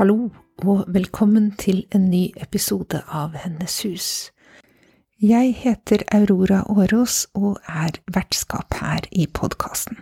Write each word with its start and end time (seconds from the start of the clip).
Hallo, 0.00 0.30
og 0.64 0.84
velkommen 0.88 1.50
til 1.60 1.82
en 1.92 2.06
ny 2.08 2.30
episode 2.40 3.02
av 3.12 3.34
Hennes 3.36 3.74
hus. 3.84 4.06
Jeg 5.20 5.50
heter 5.60 6.06
Aurora 6.16 6.62
Årås 6.72 7.26
og 7.36 7.58
er 7.68 7.98
vertskap 8.08 8.78
her 8.80 9.04
i 9.12 9.26
podkasten. 9.28 9.98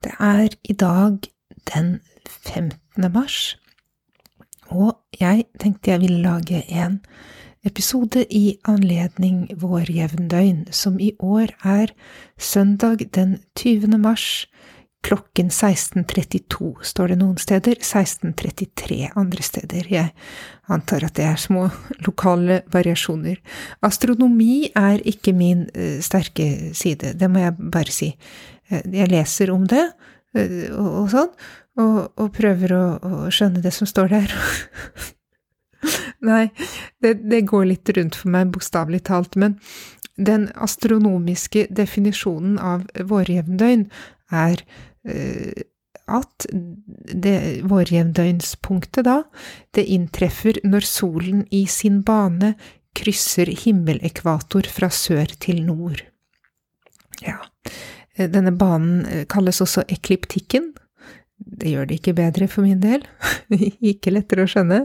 Det 0.00 0.14
er 0.16 0.48
i 0.64 0.72
dag 0.72 1.28
den 1.74 1.90
15. 2.24 2.72
mars, 3.12 3.58
og 4.72 4.96
jeg 5.20 5.44
tenkte 5.60 5.92
jeg 5.92 6.00
ville 6.06 6.24
lage 6.24 6.64
en 6.72 7.02
episode 7.68 8.24
i 8.32 8.56
anledning 8.64 9.50
vår 9.60 9.92
jevndøgn, 9.92 10.70
som 10.72 10.96
i 10.96 11.12
år 11.20 11.52
er 11.60 11.92
søndag 12.38 13.04
den 13.12 13.42
20. 13.60 13.92
mars 13.98 14.46
klokken 15.04 15.50
16.32, 15.52 16.70
står 16.82 17.12
det 17.12 17.18
noen 17.20 17.36
steder, 17.40 17.76
16.33 17.76 19.10
andre 19.20 19.44
steder. 19.44 19.88
Jeg 19.92 20.12
antar 20.72 21.04
at 21.04 21.16
det 21.18 21.26
er 21.28 21.40
små 21.40 21.66
lokale 22.06 22.62
variasjoner. 22.72 23.40
Astronomi 23.84 24.70
er 24.72 25.02
ikke 25.04 25.34
min 25.36 25.66
uh, 25.74 25.98
sterke 26.04 26.72
side, 26.76 27.12
det 27.20 27.28
må 27.30 27.42
jeg 27.44 27.56
bare 27.74 27.92
si. 27.92 28.14
Uh, 28.70 28.80
jeg 28.80 29.12
leser 29.12 29.52
om 29.52 29.66
det 29.68 29.82
uh, 29.84 30.64
og, 30.72 30.88
og, 30.88 31.10
sånn, 31.12 31.34
og, 31.84 31.98
og 32.24 32.32
prøver 32.38 32.76
å, 32.76 32.84
å, 32.96 33.12
skjønne 33.34 33.64
det 33.64 33.74
som 33.76 33.90
står 33.90 34.14
der. 34.14 34.32
Nei, 36.30 36.46
det, 37.04 37.18
det, 37.28 37.42
går 37.50 37.68
litt 37.68 37.92
rundt 37.92 38.16
for 38.16 38.32
meg, 38.32 38.54
bokstavelig 38.54 39.02
talt, 39.10 39.36
men 39.36 39.58
den 40.16 40.48
astronomiske 40.62 41.66
definisjonen 41.74 42.56
av 42.62 42.86
vårjevndøgn 43.10 43.88
er 44.32 44.62
at 45.04 46.46
det 46.50 47.36
vårjevndøgnspunktet 47.68 49.04
da, 49.04 49.18
det 49.76 49.84
inntreffer 49.92 50.60
når 50.64 50.86
solen 50.88 51.42
i 51.52 51.64
sin 51.68 52.02
bane 52.06 52.54
krysser 52.96 53.50
himmelekvator 53.64 54.68
fra 54.70 54.88
sør 54.92 55.34
til 55.42 55.60
nord. 55.66 56.00
Ja, 57.24 57.38
denne 58.16 58.54
banen 58.56 59.26
kalles 59.30 59.60
også 59.64 59.84
ekliptikken. 59.92 60.72
Det 61.36 61.72
gjør 61.72 61.88
det 61.88 61.98
ikke 62.00 62.16
bedre 62.16 62.48
for 62.50 62.66
min 62.66 62.80
del. 62.82 63.04
ikke 63.92 64.12
lettere 64.14 64.46
å 64.46 64.50
skjønne. 64.50 64.84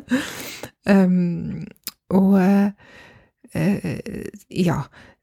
Um, 0.90 1.66
og 2.16 2.36
uh, 2.40 2.70
ja, 4.50 4.80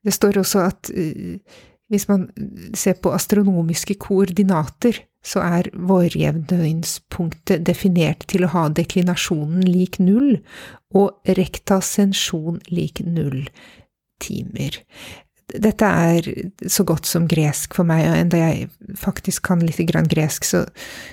det 0.07 0.15
står 0.15 0.41
også 0.43 0.63
at 0.69 0.93
uh, 0.95 1.37
hvis 1.93 2.09
man 2.11 2.29
ser 2.75 2.97
på 3.03 3.13
astronomiske 3.15 3.99
koordinater, 4.03 4.99
så 5.27 5.43
er 5.43 5.71
vårjevndøgnspunktet 5.75 7.65
definert 7.67 8.27
til 8.31 8.47
å 8.47 8.53
ha 8.55 8.67
deklinasjonen 8.71 9.67
lik 9.67 9.99
null 10.03 10.37
og 10.95 11.37
rektasensjon 11.39 12.61
lik 12.71 13.03
null 13.07 13.47
timer. 14.23 14.79
Dette 15.47 15.87
er 15.87 16.27
så 16.71 16.83
godt 16.87 17.07
som 17.07 17.29
gresk 17.31 17.77
for 17.79 17.87
meg, 17.87 18.03
og 18.09 18.17
enda 18.19 18.39
jeg 18.41 18.97
faktisk 18.99 19.45
kan 19.47 19.61
litt 19.63 19.79
grann 19.87 20.09
gresk, 20.11 20.47
så, 20.47 20.65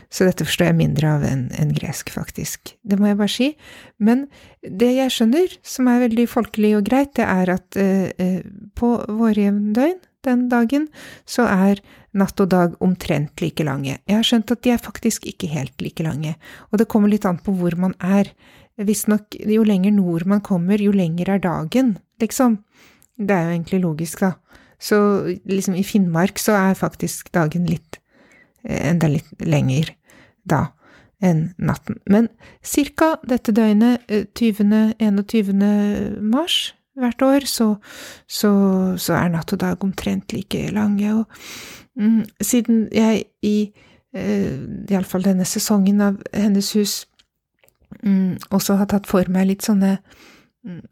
så 0.09 0.25
dette 0.25 0.47
forstår 0.47 0.72
jeg 0.72 0.79
mindre 0.79 1.12
av 1.17 1.25
enn 1.28 1.44
en 1.62 1.73
gresk, 1.75 2.09
faktisk. 2.13 2.73
Det 2.81 2.97
må 2.97 3.12
jeg 3.12 3.19
bare 3.19 3.33
si. 3.33 3.51
Men 4.01 4.25
det 4.66 4.89
jeg 4.95 5.13
skjønner, 5.13 5.53
som 5.62 5.89
er 5.91 6.01
veldig 6.07 6.25
folkelig 6.31 6.73
og 6.79 6.89
greit, 6.89 7.13
det 7.19 7.28
er 7.29 7.53
at 7.59 7.78
eh, 7.78 8.41
på 8.78 8.95
vårjevndøgn 9.22 10.01
den 10.25 10.47
dagen, 10.51 10.88
så 11.25 11.45
er 11.50 11.81
natt 12.13 12.39
og 12.44 12.51
dag 12.53 12.75
omtrent 12.84 13.41
like 13.41 13.66
lange. 13.66 13.97
Jeg 14.07 14.16
har 14.16 14.28
skjønt 14.28 14.53
at 14.53 14.61
de 14.66 14.73
er 14.73 14.81
faktisk 14.81 15.25
ikke 15.29 15.50
helt 15.53 15.81
like 15.81 16.06
lange, 16.06 16.35
og 16.72 16.81
det 16.81 16.89
kommer 16.91 17.11
litt 17.11 17.25
an 17.29 17.41
på 17.41 17.56
hvor 17.57 17.75
man 17.79 17.95
er. 18.00 18.31
Visstnok, 18.78 19.35
jo 19.38 19.66
lenger 19.66 19.94
nord 19.94 20.25
man 20.29 20.41
kommer, 20.45 20.81
jo 20.81 20.94
lenger 20.94 21.35
er 21.35 21.44
dagen, 21.44 21.97
liksom. 22.22 22.62
Det 23.17 23.35
er 23.35 23.50
jo 23.50 23.57
egentlig 23.57 23.81
logisk, 23.83 24.23
da. 24.25 24.33
Så 24.83 24.97
liksom 25.47 25.75
i 25.79 25.83
Finnmark 25.85 26.39
så 26.41 26.57
er 26.57 26.79
faktisk 26.79 27.31
dagen 27.35 27.67
litt 27.69 28.00
enda 28.63 29.09
litt 29.12 29.44
lenger 29.44 29.94
da 30.50 30.67
enn 31.23 31.53
natten. 31.56 32.01
Men 32.12 32.28
cirka 32.66 33.13
dette 33.28 33.53
døgnet, 33.56 34.03
20. 34.35 34.95
21. 35.00 35.53
mars, 36.19 36.73
hvert 36.99 37.21
år, 37.25 37.47
så, 37.49 37.75
så, 38.27 38.51
så, 38.97 39.15
er 39.17 39.33
natt 39.33 39.53
og 39.55 39.61
dag 39.63 39.83
omtrent 39.83 40.33
like 40.35 40.67
lange. 40.75 41.13
Og 41.13 41.25
mm, 41.99 42.21
siden 42.41 42.87
jeg 42.93 43.25
i 43.41 43.57
eh, 44.13 44.59
iallfall 44.91 45.25
denne 45.25 45.47
sesongen 45.47 46.01
av 46.05 46.21
Hennes 46.33 46.73
hus 46.77 46.97
mm, 48.03 48.49
også 48.53 48.77
har 48.81 48.91
tatt 48.93 49.09
for 49.09 49.29
meg 49.33 49.49
litt 49.49 49.65
sånne 49.65 49.97
mm, 50.65 50.83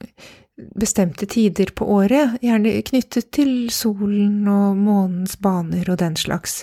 bestemte 0.78 1.26
tider 1.26 1.72
på 1.76 1.88
året, 1.90 2.38
gjerne 2.44 2.74
knyttet 2.86 3.32
til 3.34 3.54
solen 3.74 4.48
og 4.50 4.78
månens 4.78 5.38
baner 5.42 5.90
og 5.90 6.02
den 6.02 6.18
slags, 6.20 6.62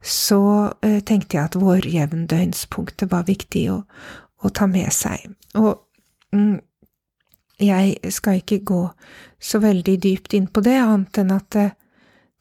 så 0.00 0.72
eh, 0.86 1.00
tenkte 1.04 1.38
jeg 1.38 1.50
at 1.50 1.58
vårjevndøgnspunktet 1.60 3.10
var 3.12 3.26
viktig 3.28 3.66
å, 3.74 3.80
å 4.44 4.52
ta 4.54 4.68
med 4.70 4.92
seg. 4.94 5.26
Og 5.58 5.72
mm, 6.36 6.60
jeg 7.62 8.12
skal 8.12 8.40
ikke 8.40 8.60
gå 8.68 8.82
så 9.40 9.60
veldig 9.62 9.96
dypt 10.02 10.36
inn 10.36 10.46
på 10.48 10.62
det, 10.64 10.76
annet 10.80 11.20
enn 11.22 11.32
at 11.34 11.56
eh, 11.56 11.74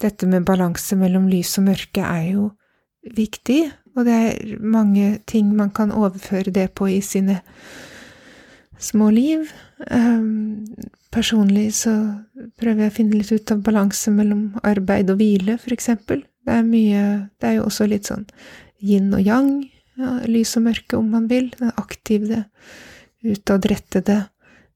dette 0.01 0.27
med 0.27 0.45
balanse 0.47 0.97
mellom 0.99 1.29
lys 1.31 1.53
og 1.59 1.69
mørke 1.69 2.03
er 2.03 2.29
jo 2.33 2.49
viktig, 3.15 3.61
og 3.95 4.07
det 4.07 4.15
er 4.15 4.55
mange 4.59 5.19
ting 5.29 5.53
man 5.55 5.71
kan 5.71 5.93
overføre 5.95 6.51
det 6.51 6.71
på 6.75 6.89
i 6.91 6.99
sine 7.05 7.39
små 8.81 9.07
liv. 9.13 9.45
Um, 9.87 10.75
personlig 11.15 11.69
så 11.77 11.93
prøver 12.59 12.85
jeg 12.85 12.91
å 12.91 12.95
finne 12.97 13.19
litt 13.19 13.31
ut 13.31 13.53
av 13.53 13.63
balanse 13.63 14.11
mellom 14.11 14.49
arbeid 14.67 15.13
og 15.13 15.21
hvile, 15.21 15.55
eksempel. 15.71 16.25
Det 16.45 16.59
er 16.59 16.67
mye 16.67 17.03
Det 17.39 17.47
er 17.47 17.53
jo 17.59 17.69
også 17.69 17.87
litt 17.87 18.09
sånn 18.09 18.27
yin 18.83 19.13
og 19.15 19.23
yang, 19.23 19.63
ja, 19.95 20.19
lys 20.27 20.57
og 20.59 20.67
mørke, 20.67 20.97
om 20.99 21.07
man 21.15 21.29
vil. 21.31 21.53
Den 21.55 21.71
aktive, 21.79 22.43
utadrettede 23.25 24.25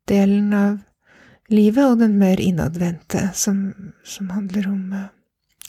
delen 0.10 0.54
av 0.54 0.78
livet, 1.50 1.86
og 1.86 2.00
den 2.02 2.18
mer 2.22 2.42
innadvendte, 2.42 3.30
som, 3.34 3.94
som 4.06 4.30
handler 4.34 4.70
om 4.70 4.94
eh, 4.94 5.08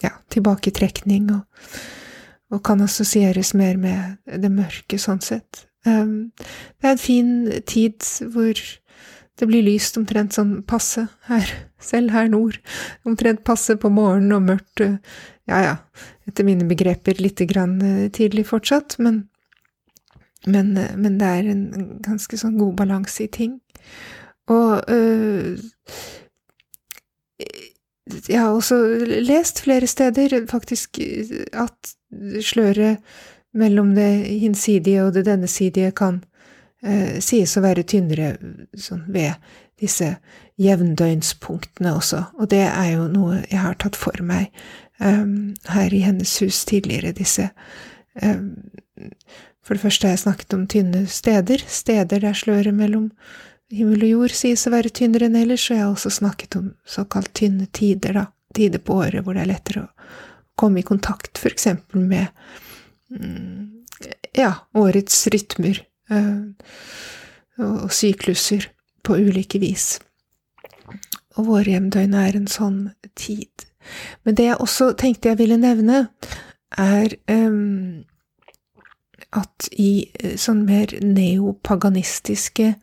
ja, 0.04 0.12
tilbaketrekning, 0.32 1.30
og, 1.34 1.72
og, 2.50 2.62
kan 2.66 2.82
assosieres 2.84 3.54
mer 3.54 3.80
med 3.80 4.20
det 4.42 4.53
mørke, 4.53 5.00
sånn 5.00 5.22
sett. 5.24 5.66
Um, 5.86 6.32
det 6.80 6.88
er 6.88 6.92
en 6.92 7.00
fin 7.00 7.32
tid 7.65 8.04
hvor 8.34 8.59
det 9.41 9.48
blir 9.48 9.65
lyst 9.65 9.97
omtrent 9.97 10.36
sånn 10.36 10.59
passe 10.68 11.06
her, 11.30 11.53
selv 11.91 12.12
her 12.12 12.28
nord, 12.28 12.60
omtrent 13.09 13.44
passe 13.47 13.76
på 13.80 13.92
morgenen 13.92 14.36
og 14.36 14.48
mørkt, 14.53 14.84
eh, 14.84 14.98
ja 15.50 15.65
ja, 15.65 15.76
etter 16.28 16.47
mine 16.47 16.68
begreper 16.68 17.18
lite 17.18 17.48
grann 17.48 17.80
eh, 17.82 18.09
tidlig 18.12 18.47
fortsatt, 18.53 18.98
men, 19.00 19.24
men, 20.47 20.74
men 20.76 21.18
det 21.20 21.34
er 21.38 21.53
en 21.54 21.66
ganske 22.04 22.38
sånn 22.41 22.59
god 22.60 22.76
balanse 22.84 23.24
i 23.24 23.32
ting. 23.32 23.59
Og 24.50 24.82
øh, 24.91 25.58
jeg 28.28 28.41
har 28.41 28.50
også 28.50 28.76
lest 29.06 29.62
flere 29.62 29.86
steder 29.86 30.47
faktisk 30.50 30.98
at 31.52 31.94
sløret 32.42 32.97
mellom 33.54 33.94
det 33.94 34.41
hinsidige 34.41 35.04
og 35.04 35.14
det 35.14 35.26
dennesidige 35.26 35.91
kan 35.91 36.22
øh, 36.86 37.18
sies 37.20 37.56
å 37.56 37.64
være 37.64 37.86
tynnere 37.86 38.34
sånn 38.78 39.06
ved 39.10 39.38
disse 39.80 40.14
jevndøgnspunktene 40.60 41.94
også, 41.96 42.24
og 42.38 42.50
det 42.53 42.66
er 42.66 42.91
jo 42.92 43.06
noe 43.08 43.41
jeg 43.48 43.62
har 43.62 43.78
tatt 43.80 43.96
for 43.96 44.20
meg 44.22 44.50
um, 45.00 45.54
her 45.72 45.94
i 45.96 46.03
hennes 46.04 46.34
hus 46.42 46.64
tidligere, 46.68 47.14
disse 47.16 47.48
um, 48.22 48.58
For 49.64 49.76
det 49.76 49.84
første 49.84 50.06
har 50.06 50.16
jeg 50.16 50.24
snakket 50.24 50.54
om 50.56 50.66
tynne 50.66 51.06
steder, 51.06 51.62
steder 51.68 52.20
der 52.20 52.36
sløret 52.36 52.74
mellom 52.74 53.10
Himmel 53.70 54.02
og 54.02 54.10
jord 54.10 54.34
sies 54.34 54.66
å 54.66 54.72
være 54.74 54.90
tynnere 54.94 55.28
enn 55.28 55.38
ellers, 55.38 55.68
og 55.70 55.76
jeg 55.76 55.84
har 55.84 55.92
også 55.92 56.10
snakket 56.16 56.56
om 56.58 56.72
såkalt 56.88 57.30
tynne 57.38 57.68
tider, 57.76 58.16
da, 58.18 58.24
tider 58.56 58.82
på 58.82 58.96
året 58.98 59.22
hvor 59.22 59.36
det 59.36 59.44
er 59.44 59.52
lettere 59.52 59.84
å 59.84 60.08
komme 60.58 60.82
i 60.82 60.86
kontakt 60.86 61.38
for 61.38 61.54
eksempel 61.54 62.02
med 62.02 62.26
mm, 63.14 63.86
ja, 64.36 64.52
årets 64.76 65.22
rytmer 65.32 65.80
og 67.60 67.90
sykluser 67.94 68.66
på 69.06 69.16
ulike 69.16 69.60
vis. 69.62 70.00
Og 71.38 71.46
vårhjemdøgnet 71.46 72.20
er 72.20 72.38
en 72.38 72.50
sånn 72.50 72.80
tid. 73.14 73.66
Men 74.24 74.36
det 74.36 74.48
jeg 74.48 74.60
også 74.60 74.92
tenkte 74.98 75.30
jeg 75.30 75.40
ville 75.40 75.58
nevne, 75.60 76.08
er 76.78 77.14
um, 77.30 78.02
at 79.34 79.70
i 79.72 80.10
eh, 80.20 80.36
sånn 80.38 80.64
mer 80.66 80.92
neopaganistiske 81.02 82.74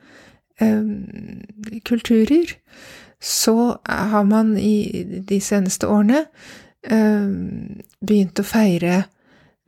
kulturer 1.86 2.54
så 3.20 3.80
har 3.84 4.24
man 4.24 4.58
i 4.58 5.04
de 5.28 5.40
seneste 5.42 5.88
årene 5.90 6.26
um, 6.92 7.82
begynt 8.00 8.40
å 8.40 8.46
feire 8.46 9.04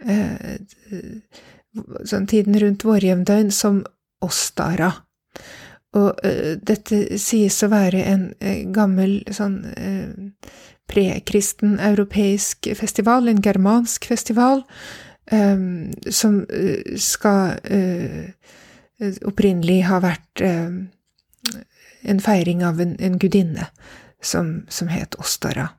uh, 0.06 0.56
sånn 2.06 2.28
tiden 2.30 2.60
rundt 2.62 2.86
vårjevndøgn 2.86 3.52
som 3.54 3.82
Ostara. 4.26 4.92
Og 5.98 6.22
uh, 6.22 6.56
dette 6.62 7.20
sies 7.22 7.58
å 7.66 7.72
være 7.74 8.06
en 8.12 8.30
uh, 8.38 8.64
gammel 8.76 9.22
sånn 9.34 9.62
prekristen 10.90 11.78
europeisk 11.86 12.72
festival, 12.78 13.30
en 13.30 13.42
germansk 13.46 14.08
festival, 14.10 14.64
um, 15.34 15.90
som 16.10 16.42
skal 16.98 17.60
opprinnelig 19.28 19.84
har 19.88 20.04
vært 20.04 20.44
uh, 20.44 20.75
en 22.04 22.22
feiring 22.24 22.63
av 22.68 22.81
en, 22.84 22.96
en 23.00 23.19
gudinne 23.19 23.69
som, 24.22 24.63
som, 24.69 24.92
het 24.92 25.16
Ostara. 25.19 25.69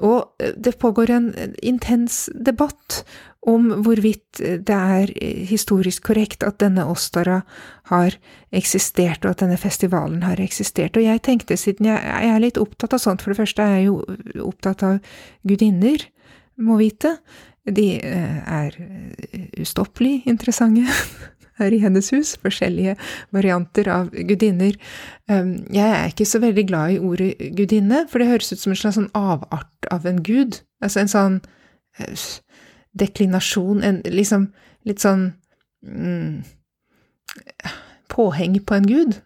Og 0.00 0.32
det 0.56 0.78
pågår 0.80 1.10
en 1.12 1.34
intens 1.62 2.28
debatt 2.34 3.02
om 3.40 3.70
hvorvidt 3.84 4.40
det 4.40 4.76
er 4.76 5.12
historisk 5.48 6.04
korrekt 6.10 6.44
at 6.44 6.58
denne 6.60 6.84
Ostara 6.88 7.40
har 7.88 8.16
eksistert, 8.56 9.24
og 9.24 9.32
at 9.32 9.44
denne 9.44 9.56
festivalen 9.60 10.22
har 10.24 10.40
eksistert. 10.40 10.96
Og 10.96 11.04
jeg 11.04 11.22
tenkte, 11.24 11.56
siden 11.60 11.88
jeg, 11.88 12.00
jeg 12.04 12.34
er 12.34 12.44
litt 12.44 12.60
opptatt 12.60 12.96
av 12.96 13.02
sånt, 13.04 13.24
for 13.24 13.32
det 13.32 13.40
første 13.40 13.64
er 13.64 13.78
jeg 13.78 13.88
jo 13.88 14.00
opptatt 14.48 14.84
av 14.86 15.16
gudinner, 15.48 16.04
må 16.60 16.76
vite, 16.80 17.16
de 17.64 17.86
eh, 18.00 18.38
er 18.40 18.76
eh, 18.80 19.48
ustoppelig 19.60 20.22
interessante 20.28 20.84
her 21.60 21.74
i 21.74 21.80
hennes 21.82 22.10
hus, 22.14 22.34
forskjellige 22.42 22.96
varianter 23.36 23.90
av 23.92 24.10
gudinner. 24.10 24.76
Um, 25.30 25.58
jeg 25.72 25.86
er 25.86 26.10
ikke 26.10 26.28
så 26.28 26.40
veldig 26.42 26.66
glad 26.68 26.96
i 26.96 27.00
ordet 27.00 27.32
gudinne, 27.56 28.04
for 28.10 28.22
det 28.22 28.30
høres 28.32 28.52
ut 28.52 28.62
som 28.62 28.74
en 28.74 28.80
slags 28.82 28.98
sånn 28.98 29.12
avart 29.18 29.90
av 29.92 30.08
en 30.08 30.22
gud. 30.26 30.62
Altså 30.82 31.04
en 31.04 31.12
sånn 31.12 31.40
eh, 32.00 32.28
deklinasjon, 32.98 33.84
en 33.86 34.00
liksom 34.08 34.50
litt 34.88 35.04
sånn 35.04 35.30
mm, 35.86 36.40
Påheng 38.10 38.56
på 38.66 38.74
en 38.74 38.86
gud. 38.90 39.20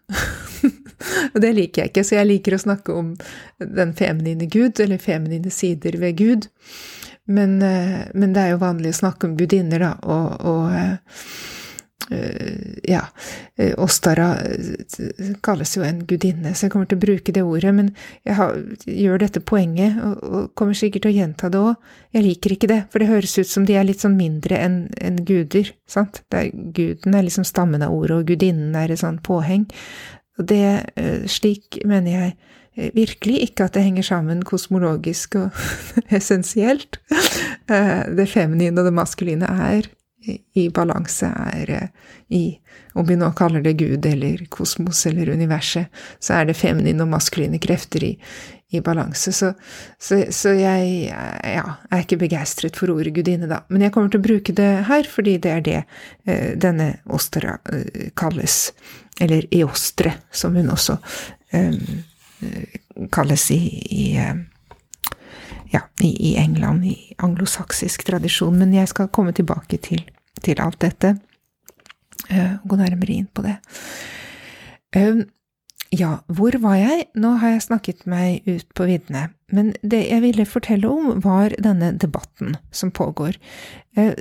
Og 1.33 1.41
det 1.41 1.51
liker 1.57 1.81
jeg 1.81 1.91
ikke, 1.91 2.03
så 2.05 2.19
jeg 2.19 2.29
liker 2.29 2.55
å 2.55 2.61
snakke 2.61 2.93
om 2.93 3.15
den 3.57 3.95
feminine 3.97 4.45
gud, 4.51 4.79
eller 4.79 5.01
feminine 5.01 5.49
sider 5.53 5.97
ved 6.01 6.19
Gud. 6.21 6.47
Men, 7.25 7.57
eh, 7.61 8.05
men, 8.13 8.33
det 8.33 8.43
er 8.43 8.53
jo 8.53 8.61
vanlig 8.61 8.93
å 8.93 8.99
snakke 9.01 9.27
om 9.27 9.35
gudinner, 9.39 9.81
da, 9.81 9.91
og, 10.05 10.45
og 10.45 10.65
uh, 10.69 11.23
ja, 12.85 13.01
Ostara 13.81 14.27
kalles 15.45 15.75
jo 15.77 15.83
en 15.85 16.03
gudinne, 16.05 16.51
så 16.53 16.67
jeg 16.67 16.73
kommer 16.73 16.89
til 16.89 16.99
å 16.99 17.03
bruke 17.05 17.33
det 17.33 17.43
ordet, 17.45 17.71
men 17.73 17.91
jeg 18.27 18.37
har, 18.37 18.57
gjør 18.85 19.23
dette 19.23 19.41
poenget, 19.41 19.97
og, 20.03 20.23
og, 20.23 20.49
kommer 20.59 20.77
sikkert 20.77 21.07
til 21.07 21.13
å 21.13 21.17
gjenta 21.19 21.49
det 21.53 21.61
òg. 21.61 21.87
Jeg 22.15 22.27
liker 22.27 22.55
ikke 22.55 22.71
det, 22.71 22.81
for 22.93 23.01
det 23.01 23.09
høres 23.09 23.37
ut 23.39 23.49
som 23.49 23.65
de 23.65 23.77
er 23.79 23.87
litt 23.87 24.03
sånn 24.03 24.17
mindre 24.19 24.59
enn 24.61 24.77
en 25.01 25.21
guder, 25.25 25.71
sant? 25.89 26.21
Er, 26.35 26.51
guden 26.53 27.17
er 27.17 27.25
liksom 27.25 27.47
stammen 27.47 27.85
av 27.85 27.95
ordet, 27.95 28.19
og 28.19 28.29
gudinnen 28.29 28.77
er 28.77 28.93
et 28.93 29.01
sånn 29.01 29.21
påheng. 29.25 29.65
Og 30.39 30.49
det, 30.51 30.65
slik 31.31 31.79
mener 31.87 32.19
jeg 32.19 32.35
Eh, 32.75 32.91
virkelig 32.93 33.39
ikke 33.41 33.69
at 33.69 33.75
det 33.75 33.85
henger 33.85 34.03
sammen 34.03 34.43
kosmologisk 34.43 35.35
og 35.39 35.49
essensielt. 36.17 36.99
Eh, 37.65 38.03
det 38.13 38.27
feminine 38.29 38.77
og 38.77 38.85
det 38.85 38.91
maskuline 38.93 39.47
er 39.49 39.87
i 40.53 40.69
balanse, 40.73 41.29
er 41.53 41.69
eh, 41.69 41.87
i 42.35 42.59
Om 42.95 43.05
vi 43.05 43.15
nå 43.19 43.27
kaller 43.35 43.61
det 43.61 43.73
Gud 43.73 44.05
eller 44.05 44.45
kosmos 44.49 45.05
eller 45.05 45.29
universet, 45.29 45.91
så 46.19 46.37
er 46.37 46.45
det 46.47 46.55
feminine 46.55 47.03
og 47.03 47.09
maskuline 47.11 47.59
krefter 47.59 48.05
i, 48.07 48.11
i 48.71 48.79
balanse. 48.81 49.33
Så, 49.35 49.51
så, 49.99 50.21
så, 50.31 50.53
jeg 50.55 51.09
ja, 51.11 51.65
er 51.91 52.05
ikke 52.05 52.21
begeistret 52.23 52.79
for 52.79 52.93
ordet 52.93 53.11
gudinne, 53.17 53.49
da. 53.51 53.65
Men 53.67 53.83
jeg 53.83 53.91
kommer 53.91 54.13
til 54.13 54.23
å 54.23 54.27
bruke 54.29 54.55
det 54.55 54.71
her, 54.87 55.11
fordi 55.11 55.35
det 55.43 55.51
er 55.51 55.67
det 55.67 55.77
eh, 56.23 56.55
denne 56.55 56.93
Ostera 57.11 57.57
eh, 57.73 58.09
kalles. 58.15 58.71
Eller 59.19 59.47
Eostre, 59.59 60.15
som 60.31 60.55
hun 60.55 60.71
også 60.71 60.95
eh, 61.51 61.75
kalles 63.11 63.49
i, 63.51 63.61
i 63.91 64.09
eh, 64.23 64.35
ja, 65.75 65.81
i, 65.99 66.35
England, 66.35 66.85
i 66.85 67.13
anglosaksisk 67.17 68.03
tradisjon. 68.07 68.57
Men 68.59 68.73
jeg 68.73 68.91
skal 68.91 69.11
komme 69.11 69.33
tilbake 69.35 69.79
til, 69.83 70.03
til 70.45 70.61
alt 70.63 70.79
dette. 70.83 71.15
Uh, 72.29 72.57
gå 72.65 72.77
nærmere 72.79 73.19
inn 73.19 73.29
på 73.33 73.45
det. 73.45 73.57
Uh, 74.95 75.25
ja, 75.95 76.17
hvor 76.27 76.55
var 76.63 76.77
jeg? 76.79 77.05
Nå 77.19 77.35
har 77.41 77.55
jeg 77.55 77.65
snakket 77.67 78.05
meg 78.09 78.47
ut 78.47 78.67
på 78.75 78.87
viddene. 78.89 79.29
Men 79.53 79.73
det 79.85 80.01
jeg 80.07 80.23
ville 80.23 80.47
fortelle 80.49 80.89
om, 80.89 81.19
var 81.23 81.53
denne 81.61 81.91
debatten 82.01 82.55
som 82.75 82.91
pågår. 82.95 83.37
Uh, 83.97 84.13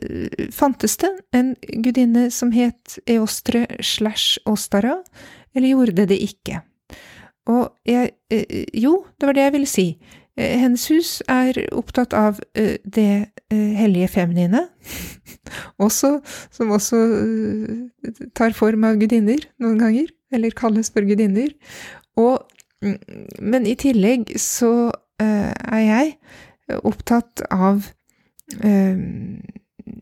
fantes 0.54 0.98
det 1.00 1.10
en 1.36 1.54
gudinne 1.84 2.28
som 2.34 2.52
het 2.54 2.98
Eostre 3.10 3.66
slash 3.80 4.38
Ostara, 4.50 5.00
eller 5.54 5.72
gjorde 5.72 6.06
det 6.10 6.20
ikke? 6.20 6.60
Og 7.50 7.72
jeg 7.84 8.14
eh, 8.32 8.64
Jo, 8.72 9.04
det 9.18 9.28
var 9.28 9.36
det 9.36 9.48
jeg 9.48 9.56
ville 9.58 9.70
si. 9.70 9.88
Eh, 10.36 10.56
hennes 10.58 10.84
hus 10.90 11.20
er 11.30 11.58
opptatt 11.74 12.14
av 12.16 12.40
eh, 12.58 12.76
det 12.84 13.30
hellige 13.54 14.08
feminine, 14.16 14.64
også, 15.86 16.16
som 16.50 16.72
også 16.74 16.98
tar 18.34 18.56
form 18.56 18.86
av 18.88 18.98
gudinner 18.98 19.44
noen 19.62 19.78
ganger, 19.78 20.08
eller 20.34 20.56
kalles 20.58 20.90
for 20.90 21.06
gudinner. 21.06 21.52
Mm, 22.18 22.96
men 23.38 23.68
i 23.70 23.76
tillegg 23.78 24.32
så 24.42 24.90
er 25.22 25.80
jeg 25.84 26.80
opptatt 26.82 27.44
av 27.54 27.86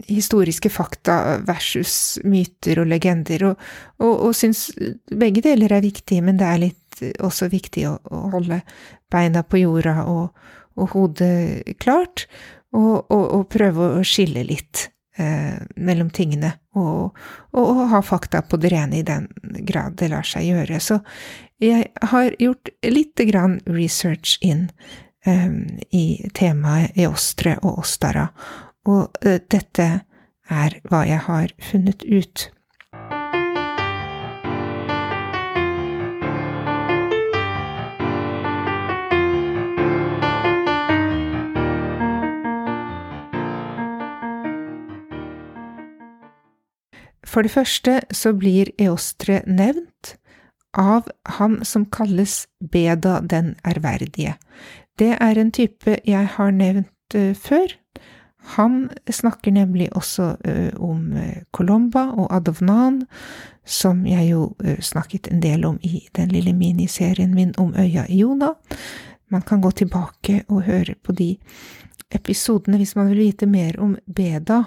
historiske 0.08 0.70
fakta 0.72 1.16
versus 1.46 2.18
myter 2.24 2.80
og 2.82 2.88
legender, 2.90 3.44
og, 3.50 3.66
og, 4.00 4.14
og 4.28 4.36
syns 4.36 4.70
begge 5.12 5.44
deler 5.44 5.76
er 5.76 5.84
viktig, 5.84 6.22
men 6.24 6.40
det 6.40 6.48
er 6.48 6.62
litt 6.64 6.81
også 7.23 7.50
viktig 7.52 7.87
å, 7.90 7.97
å 8.02 8.25
holde 8.35 8.62
beina 9.12 9.42
på 9.42 9.62
jorda 9.62 10.02
og, 10.11 10.32
og 10.78 10.97
hodet 10.97 11.76
klart, 11.82 12.26
og, 12.73 13.11
og, 13.12 13.25
og, 13.37 13.47
prøve 13.52 13.88
å 13.99 14.04
skille 14.06 14.44
litt 14.49 14.87
eh, 15.21 15.61
mellom 15.76 16.11
tingene, 16.14 16.54
og, 16.78 17.18
ha 17.52 18.00
fakta 18.00 18.40
på 18.49 18.56
det 18.56 18.73
rene 18.73 19.02
i 19.02 19.06
den 19.06 19.28
grad 19.68 19.99
det 20.00 20.09
lar 20.12 20.25
seg 20.25 20.49
gjøre. 20.49 20.80
Så 20.80 21.02
jeg 21.62 21.90
har 22.12 22.32
gjort 22.40 22.73
lite 22.87 23.26
grann 23.28 23.59
research 23.68 24.38
inn 24.40 24.71
eh, 25.26 25.52
i 25.92 26.06
temaet 26.35 26.97
Eostre 27.04 27.59
og 27.61 27.85
Ostara, 27.85 28.30
og 28.88 29.21
eh, 29.21 29.38
dette 29.52 29.90
er 30.52 30.80
hva 30.88 31.04
jeg 31.06 31.23
har 31.28 31.52
funnet 31.71 32.04
ut. 32.09 32.49
For 47.32 47.44
det 47.44 47.54
første 47.54 48.00
så 48.12 48.34
blir 48.36 48.74
Eostre 48.82 49.40
nevnt 49.48 50.16
av 50.76 51.08
han 51.38 51.60
som 51.64 51.86
kalles 51.92 52.46
Beda 52.60 53.20
den 53.20 53.54
ærverdige. 53.64 54.36
Det 54.98 55.14
er 55.20 55.38
en 55.40 55.52
type 55.52 55.96
jeg 56.04 56.28
har 56.36 56.52
nevnt 56.52 57.16
uh, 57.16 57.32
før. 57.32 57.72
Han 58.56 58.90
snakker 59.08 59.54
nemlig 59.54 59.88
også 59.96 60.34
uh, 60.44 60.72
om 60.82 61.12
uh, 61.16 61.40
Colomba 61.52 62.10
og 62.10 62.28
Adovnan, 62.36 63.04
som 63.64 64.06
jeg 64.06 64.32
jo 64.32 64.48
snakket 64.82 65.28
en 65.30 65.40
del 65.40 65.64
om 65.64 65.76
i 65.86 66.02
den 66.16 66.32
lille 66.34 66.52
miniserien 66.52 67.34
min 67.34 67.54
om 67.58 67.70
øya 67.78 68.08
Iona. 68.10 68.48
Man 69.30 69.42
kan 69.46 69.62
gå 69.62 69.70
tilbake 69.70 70.42
og 70.48 70.64
høre 70.66 70.96
på 71.04 71.12
de 71.12 71.36
episodene 72.10 72.80
hvis 72.80 72.96
man 72.96 73.12
vil 73.12 73.22
vite 73.22 73.46
mer 73.46 73.78
om 73.80 73.94
Beda. 74.06 74.64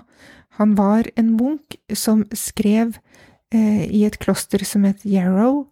Han 0.57 0.75
var 0.75 1.09
en 1.15 1.35
munk 1.35 1.75
som 1.93 2.25
skrev 2.31 2.97
eh, 3.53 3.85
i 3.85 4.05
et 4.07 4.17
kloster 4.23 4.63
som 4.65 4.85
het 4.87 5.03
Yarrow 5.05 5.65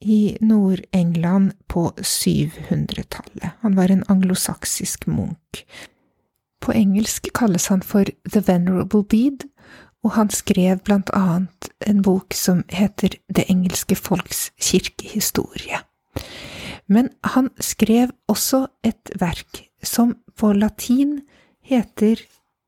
i 0.00 0.36
Nord-England 0.40 1.52
på 1.66 1.90
700-tallet. 1.96 3.50
Han 3.60 3.76
var 3.76 3.90
en 3.90 4.04
anglosaksisk 4.08 5.06
munk. 5.06 5.64
På 6.60 6.72
engelsk 6.72 7.30
kalles 7.34 7.66
han 7.72 7.82
for 7.82 8.10
The 8.30 8.42
Venerable 8.46 9.04
Bead, 9.04 9.48
og 10.04 10.14
han 10.14 10.30
skrev 10.30 10.82
blant 10.86 11.10
annet 11.16 11.70
en 11.86 12.02
bok 12.02 12.34
som 12.34 12.62
heter 12.68 13.16
Det 13.26 13.48
engelske 13.50 13.96
folks 13.96 14.50
kirkehistorie. 14.60 15.80
Men 16.86 17.10
han 17.34 17.50
skrev 17.60 18.12
også 18.28 18.66
et 18.84 19.10
verk 19.20 19.64
som 19.82 20.14
på 20.36 20.52
latin 20.52 21.20
heter 21.64 22.22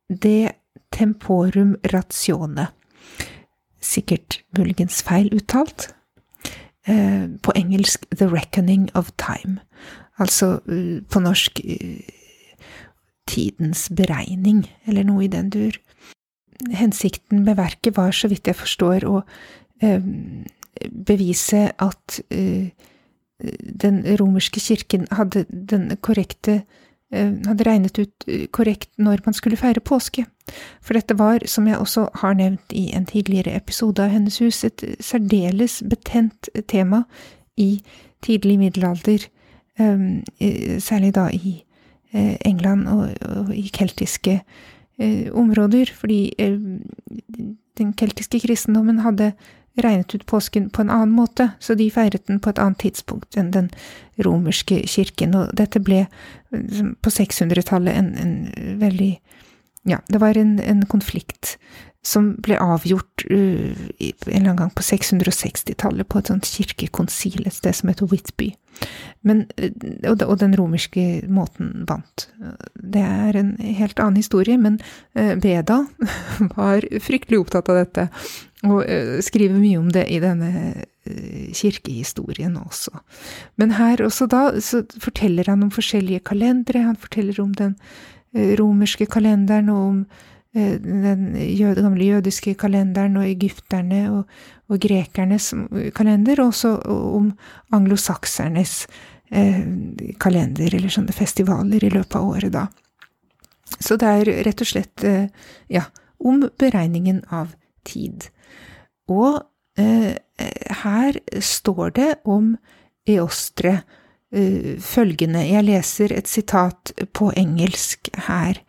De 0.09 0.51
temporum 0.93 1.77
ratione. 1.93 2.69
Sikkert 3.81 4.43
muligens 4.59 5.03
feil 5.03 5.31
uttalt. 5.35 5.91
Eh, 6.89 7.29
på 7.43 7.53
engelsk 7.57 8.07
The 8.17 8.27
Reckoning 8.27 8.89
of 8.97 9.11
Time. 9.21 9.61
Altså 10.19 10.61
eh, 10.69 11.03
på 11.11 11.21
norsk 11.21 11.61
eh, 11.65 12.01
Tidens 13.29 13.91
beregning, 13.95 14.65
eller 14.87 15.05
noe 15.07 15.25
i 15.25 15.31
den 15.31 15.51
dur. 15.53 15.77
Hensikten 16.75 17.45
med 17.45 17.61
verket 17.61 17.97
var, 17.97 18.11
så 18.11 18.29
vidt 18.29 18.49
jeg 18.49 18.59
forstår, 18.59 19.07
å 19.07 19.21
bevise 20.91 21.61
at 21.79 22.17
den 23.85 24.01
romerske 24.19 24.61
kirken 24.61 25.07
hadde 25.15 25.45
den 25.49 25.95
korrekte 26.03 26.65
hadde 27.11 27.67
regnet 27.67 27.99
ut 27.99 28.27
eh, 28.29 28.47
korrekt 28.55 28.91
når 28.99 29.25
man 29.27 29.35
skulle 29.35 29.59
feire 29.59 29.83
påske. 29.83 30.25
For 30.83 30.95
dette 30.95 31.17
var, 31.19 31.45
som 31.47 31.67
jeg 31.67 31.79
også 31.79 32.09
har 32.23 32.37
nevnt 32.39 32.75
i 32.75 32.91
en 32.95 33.07
tidligere 33.07 33.57
episode 33.57 34.03
av 34.03 34.13
Hennes 34.15 34.39
hus, 34.43 34.63
et 34.65 34.85
særdeles 35.03 35.81
betent 35.91 36.51
tema 36.69 37.05
i 37.59 37.83
tidlig 38.23 38.59
middelalder, 38.59 39.27
eh, 39.79 40.79
særlig 40.79 41.15
da 41.15 41.29
i 41.33 41.61
England 42.13 42.89
og 42.91 43.53
i 43.55 43.69
keltiske 43.71 44.41
områder, 45.31 45.93
fordi 45.95 46.35
den 47.79 47.93
keltiske 47.95 48.41
kristendommen 48.43 48.99
hadde 48.99 49.29
regnet 49.79 50.15
ut 50.15 50.27
påsken 50.27 50.71
på 50.71 50.83
en 50.83 50.91
annen 50.91 51.13
måte, 51.15 51.51
så 51.61 51.75
de 51.79 51.91
feiret 51.91 52.27
den 52.27 52.41
på 52.43 52.51
et 52.51 52.59
annet 52.59 52.81
tidspunkt 52.83 53.37
enn 53.39 53.53
den 53.55 53.71
romerske 54.25 54.83
kirken, 54.91 55.37
og 55.39 55.53
dette 55.57 55.83
ble 55.83 56.07
på 56.51 57.13
600-tallet 57.15 57.95
en, 57.95 58.11
en, 58.19 58.35
veldig 58.81 59.13
Ja, 59.89 59.97
det 60.13 60.19
var 60.21 60.37
en, 60.37 60.59
en 60.61 60.83
konflikt 60.85 61.55
som 62.05 62.35
ble 62.41 62.57
avgjort 62.61 63.25
uh, 63.29 63.77
en 64.01 64.13
eller 64.25 64.37
annen 64.37 64.59
gang 64.59 64.73
på 64.77 64.85
660-tallet 64.85 66.09
på 66.09 66.21
et 66.21 66.31
sånt 66.33 66.49
kirkekonsil 66.49 67.45
et 67.45 67.57
sted 67.57 67.77
som 67.77 67.93
heter 67.93 68.09
Whitby. 68.09 68.51
Men, 69.27 69.43
og, 70.09 70.23
og, 70.25 70.37
den 70.41 70.55
romerske 70.57 71.23
måten 71.29 71.85
vant. 71.89 72.29
Det 72.75 73.03
er 73.05 73.37
en 73.37 73.53
helt 73.61 74.01
annen 74.01 74.21
historie, 74.21 74.57
men 74.61 74.81
uh, 75.17 75.35
Beda 75.41 75.83
var 76.57 76.89
fryktelig 77.05 77.43
opptatt 77.43 77.69
av 77.73 77.83
dette, 77.83 78.09
og 78.67 78.81
uh, 78.85 79.19
skriver 79.25 79.57
mye 79.57 79.81
om 79.81 79.91
det 79.95 80.07
i 80.13 80.21
denne 80.23 80.87
kirkehistorien 81.57 82.59
også. 82.61 82.93
Men 83.59 83.73
her 83.79 84.03
også 84.05 84.27
da 84.31 84.43
så 84.63 84.83
forteller 85.01 85.49
han 85.49 85.65
om 85.65 85.71
forskjellige 85.73 86.21
kalendere, 86.29 86.85
han 86.85 86.99
forteller 87.01 87.41
om 87.43 87.55
den 87.57 87.73
romerske 88.61 89.09
kalenderen 89.11 89.73
og 89.73 89.81
om 89.89 90.03
Eh, 90.53 90.81
den 90.83 91.75
gamle 91.75 92.05
jødiske 92.05 92.57
kalenderen 92.59 93.17
og 93.21 93.29
egypterne 93.29 94.01
og, 94.11 94.25
og 94.69 94.81
grekernes 94.83 95.53
kalender, 95.95 96.41
og 96.43 96.51
også 96.51 96.73
om 96.91 97.29
anglosaksernes 97.73 98.89
eh, 99.31 99.63
kalender, 100.19 100.75
eller 100.75 100.91
sånne 100.91 101.15
festivaler 101.15 101.87
i 101.87 101.93
løpet 101.95 102.19
av 102.19 102.33
året, 102.33 102.57
da. 102.57 102.67
Så 103.79 103.95
det 104.01 104.11
er 104.11 104.33
rett 104.49 104.65
og 104.65 104.73
slett, 104.73 105.07
eh, 105.07 105.31
ja, 105.71 105.85
om 106.19 106.43
beregningen 106.59 107.23
av 107.31 107.55
tid. 107.87 108.27
Og 109.11 109.43
eh, 109.79 110.17
her 110.83 111.19
står 111.41 111.95
det 111.99 112.11
om 112.25 112.55
Eostre 113.09 113.81
eh, 114.33 114.79
følgende, 114.81 115.43
jeg 115.49 115.67
leser 115.67 116.15
et 116.15 116.29
sitat 116.29 116.93
på 117.15 117.33
engelsk 117.37 118.11
her. 118.29 118.63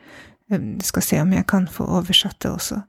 Skal 0.83 1.03
se 1.05 1.21
om 1.21 1.33
jeg 1.33 1.47
kan 1.47 1.67
få 1.67 1.85
oversatt 1.87 2.41
det 2.43 2.51
også. 2.51 2.81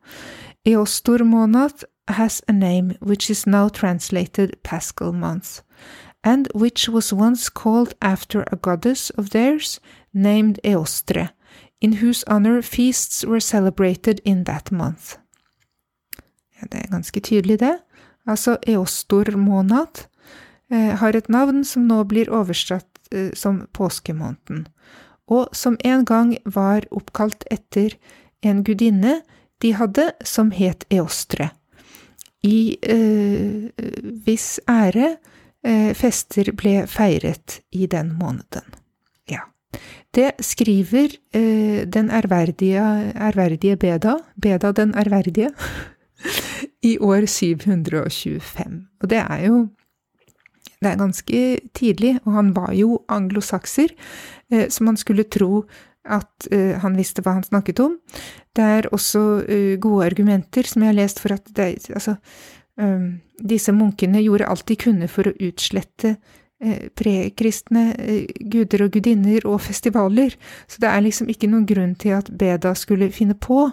Eostor 0.67 1.25
monat 1.25 1.85
has 2.09 2.43
a 2.49 2.53
name 2.53 2.97
which 3.01 3.31
is 3.31 3.47
now 3.47 3.69
translated 3.69 4.51
Paschal 4.65 5.13
month, 5.13 5.63
and 6.25 6.49
which 6.55 6.89
was 6.89 7.13
once 7.13 7.49
called 7.49 7.95
after 8.01 8.45
a 8.53 8.57
goddess 8.57 9.11
of 9.11 9.31
theirs 9.31 9.81
named 10.13 10.59
Eostre, 10.65 11.29
in 11.81 11.95
whose 11.95 12.25
honor 12.27 12.63
feasts 12.63 13.25
were 13.25 13.41
celebrated 13.41 14.21
in 14.25 14.45
that 14.45 14.73
month. 14.73 15.22
Ganske 16.93 17.25
tydelig, 17.25 17.59
det. 17.65 17.75
Altså, 18.29 18.59
Eostor 18.69 19.33
månad 19.41 20.05
eh, 20.71 20.93
har 21.01 21.17
et 21.17 21.33
navn 21.33 21.65
som 21.67 21.89
nå 21.89 22.03
blir 22.11 22.31
oversatt 22.31 22.87
eh, 23.11 23.33
som 23.35 23.65
påskemåneden 23.75 24.67
og 25.33 25.57
som 25.57 25.77
en 25.85 26.05
gang 26.05 26.37
var 26.45 26.87
oppkalt 26.91 27.47
etter 27.51 27.97
en 28.43 28.63
gudinne 28.67 29.21
de 29.63 29.75
hadde 29.79 30.11
som 30.27 30.51
het 30.55 30.85
Eostre. 30.91 31.53
I 32.43 32.75
eh, 32.83 33.71
viss 34.27 34.59
ære 34.67 35.15
eh, 35.63 35.93
fester 35.95 36.51
ble 36.59 36.83
feiret 36.91 37.61
i 37.71 37.87
den 37.87 38.11
måneden. 38.19 38.67
Ja. 39.31 39.47
Det 40.11 40.33
skriver 40.43 41.15
eh, 41.31 41.87
den 41.87 42.11
ærverdige, 42.11 42.83
ærverdige 43.15 43.79
Beda, 43.79 44.19
Beda 44.35 44.73
den 44.75 44.97
ærverdige, 44.99 45.53
i 46.83 46.97
år 46.99 47.27
725. 47.27 48.81
Og 49.03 49.11
det 49.11 49.23
er 49.23 49.47
jo 49.47 49.63
det 50.83 50.91
er 50.91 50.99
ganske 50.99 51.41
tidlig, 51.79 52.17
og 52.27 52.37
han 52.37 52.51
var 52.57 52.73
jo 52.75 52.99
anglosakser, 53.13 53.95
eh, 54.51 54.69
så 54.69 54.85
man 54.85 54.99
skulle 54.99 55.29
tro 55.31 55.65
at 56.03 56.49
eh, 56.51 56.75
han 56.83 56.99
visste 56.99 57.23
hva 57.23 57.37
han 57.37 57.47
snakket 57.47 57.81
om. 57.85 57.99
Det 58.55 58.65
er 58.79 58.91
også 58.91 59.23
eh, 59.47 59.77
gode 59.79 60.09
argumenter 60.11 60.67
som 60.67 60.83
jeg 60.83 60.91
har 60.91 60.99
lest 60.99 61.23
for 61.23 61.37
at 61.37 61.47
det, 61.55 61.87
altså, 61.95 62.19
disse 63.37 63.69
munkene 63.77 64.23
gjorde 64.25 64.47
alt 64.49 64.65
de 64.67 64.75
kunne 64.81 65.07
for 65.13 65.29
å 65.29 65.35
utslette 65.45 66.15
prekristne 66.97 67.83
guder 68.49 68.87
og 68.87 68.95
gudinner 68.95 69.45
og 69.51 69.59
festivaler, 69.61 70.33
så 70.71 70.81
det 70.81 70.89
er 70.89 71.05
liksom 71.05 71.29
ikke 71.29 71.51
noen 71.53 71.67
grunn 71.69 71.93
til 72.01 72.15
at 72.17 72.31
Beda 72.33 72.73
skulle 72.79 73.11
finne 73.13 73.37
på 73.37 73.67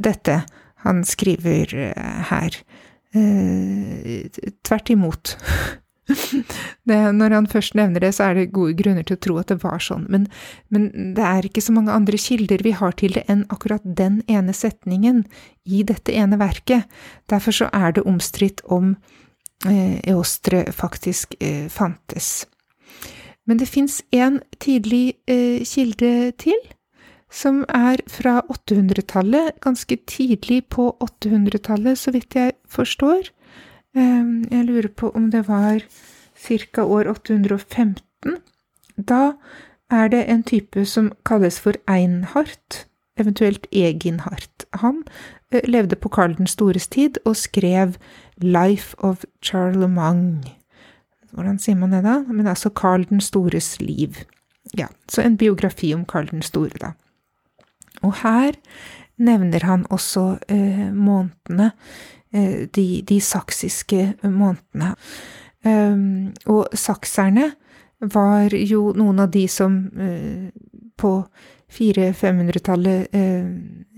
dette 0.00 0.38
han 0.84 1.02
skriver 1.08 1.74
her. 2.30 2.60
Tvert 4.64 4.90
imot. 4.92 5.36
Det, 6.88 6.96
når 7.16 7.32
han 7.32 7.46
først 7.48 7.76
nevner 7.78 8.02
det, 8.04 8.12
så 8.16 8.28
er 8.28 8.38
det 8.38 8.52
gode 8.52 8.76
grunner 8.76 9.06
til 9.06 9.16
å 9.16 9.22
tro 9.24 9.36
at 9.40 9.48
det 9.52 9.58
var 9.62 9.80
sånn, 9.82 10.04
men, 10.12 10.26
men, 10.68 10.90
det 11.16 11.24
er 11.24 11.48
ikke 11.48 11.64
så 11.64 11.74
mange 11.76 11.94
andre 11.94 12.20
kilder 12.20 12.64
vi 12.64 12.74
har 12.76 12.96
til 13.00 13.16
det 13.16 13.24
enn 13.32 13.46
akkurat 13.54 13.84
den 13.84 14.20
ene 14.28 14.52
setningen 14.56 15.24
i 15.64 15.82
dette 15.86 16.12
ene 16.12 16.38
verket. 16.40 16.90
Derfor 17.32 17.56
så 17.56 17.70
er 17.72 17.96
det 17.96 18.04
omstridt 18.08 18.60
om 18.64 18.94
eh, 19.66 20.00
Eostre 20.12 20.66
faktisk 20.72 21.38
eh, 21.40 21.70
fantes. 21.72 22.44
Men 23.48 23.60
det 23.60 23.68
fins 23.68 24.02
en 24.12 24.40
tidlig 24.60 25.16
eh, 25.28 25.64
kilde 25.68 26.32
til, 26.40 26.60
som 27.34 27.64
er 27.68 28.02
fra 28.10 28.38
800-tallet, 28.52 29.58
ganske 29.64 29.98
tidlig 30.06 30.62
på 30.70 30.92
800-tallet, 31.02 31.98
så 31.98 32.14
vidt 32.14 32.36
jeg 32.38 32.54
forstår. 32.70 33.30
Ehm, 33.96 34.44
jeg 34.50 34.66
lurer 34.68 34.88
på 34.88 35.10
om 35.14 35.30
det 35.30 35.48
var 35.48 35.82
ca. 36.38 36.84
år 36.84 37.10
815. 37.10 38.38
Da 38.96 39.32
er 39.90 40.08
det 40.08 40.24
en 40.30 40.42
type 40.42 40.86
som 40.86 41.12
kalles 41.26 41.58
for 41.60 41.74
Einhardt, 41.90 42.86
eventuelt 43.18 43.66
Eginhardt. 43.72 44.66
Han 44.80 45.02
eh, 45.50 45.62
levde 45.64 45.96
på 45.96 46.08
Karl 46.08 46.36
den 46.38 46.46
stores 46.46 46.86
tid 46.86 47.18
og 47.24 47.36
skrev 47.36 47.96
Life 48.38 48.94
of 48.98 49.24
Charlemagne. 49.42 50.54
Hvordan 51.32 51.58
sier 51.58 51.76
man 51.76 51.92
det, 51.92 52.04
da? 52.04 52.20
Men 52.28 52.46
altså 52.46 52.70
Karl 52.70 53.08
den 53.08 53.20
stores 53.20 53.80
liv. 53.80 54.22
Ja, 54.78 54.86
så 55.08 55.22
en 55.22 55.36
biografi 55.36 55.94
om 55.94 56.04
Karl 56.04 56.30
den 56.30 56.42
store, 56.42 56.78
da. 56.80 56.94
Og 58.02 58.18
her 58.24 58.58
nevner 59.18 59.62
han 59.64 59.86
også 59.94 60.38
eh, 60.50 60.90
månedene 60.90 61.70
Eh, 62.34 62.68
de, 62.74 63.02
de 63.08 63.20
saksiske 63.20 64.14
månedene. 64.22 64.94
Ehm, 65.64 66.32
og 66.50 66.72
sakserne 66.74 67.52
var 68.00 68.56
jo 68.58 68.88
noen 68.98 69.22
av 69.22 69.30
de 69.30 69.44
som 69.48 69.76
eh, 69.94 70.48
på 70.98 71.12
400-500-tallet 71.78 73.14
eh, 73.14 73.46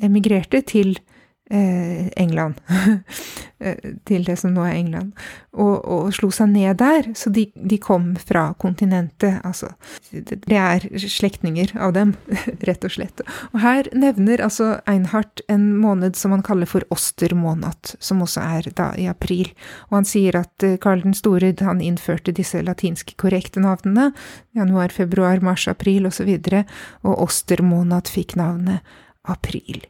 emigrerte 0.04 0.60
til 0.68 0.92
eh, 0.98 1.15
England, 1.50 2.58
eh, 3.58 3.92
til 4.04 4.24
det 4.26 4.34
som 4.40 4.50
nå 4.56 4.64
er 4.66 4.74
England, 4.74 5.12
og, 5.54 5.84
og 5.86 6.08
slo 6.16 6.32
seg 6.34 6.50
ned 6.50 6.80
der. 6.80 7.06
Så 7.14 7.30
de, 7.30 7.46
de, 7.54 7.78
kom 7.78 8.08
fra 8.18 8.48
kontinentet, 8.58 9.38
altså. 9.46 9.70
Det, 10.10 10.58
er 10.58 10.82
slektninger 10.98 11.76
av 11.78 11.94
dem, 11.94 12.16
rett 12.68 12.86
og 12.86 12.96
slett. 12.96 13.22
Og 13.52 13.60
her 13.62 13.90
nevner 13.94 14.42
altså 14.42 14.80
Einhardt 14.90 15.44
en 15.52 15.70
måned 15.78 16.18
som 16.18 16.34
han 16.34 16.44
kaller 16.46 16.66
for 16.70 16.86
Ostermåned, 16.94 17.94
som 18.02 18.26
også 18.26 18.42
er 18.42 18.70
da 18.74 18.90
i 18.98 19.06
april. 19.10 19.52
Og 19.90 20.00
han 20.00 20.08
sier 20.08 20.42
at 20.42 20.66
eh, 20.66 20.78
Karl 20.82 21.06
den 21.06 21.16
store 21.16 21.54
han 21.62 21.80
innførte 21.84 22.34
disse 22.34 22.58
latinske 22.64 23.14
korrekte 23.22 23.62
navnene, 23.62 24.10
januar, 24.56 24.90
februar, 24.90 25.38
mars, 25.44 25.68
april 25.70 26.10
osv., 26.10 26.26
og, 26.26 26.46
så 26.46 26.64
og 27.06 27.20
Ostermåned 27.22 28.08
fikk 28.10 28.34
navnet 28.38 28.96
april. 29.30 29.84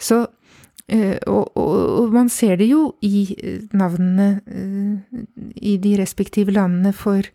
Så 0.00 0.26
Eh, 0.26 0.37
og, 0.88 1.56
og, 1.56 1.72
og, 2.00 2.12
man 2.12 2.30
ser 2.32 2.56
det 2.56 2.70
jo 2.70 2.94
i 3.04 3.26
eh, 3.36 3.64
navnene 3.76 4.28
eh, 4.48 5.24
i 5.60 5.76
de 5.76 5.96
respektive 6.00 6.54
landene 6.56 6.94
for 6.96 7.28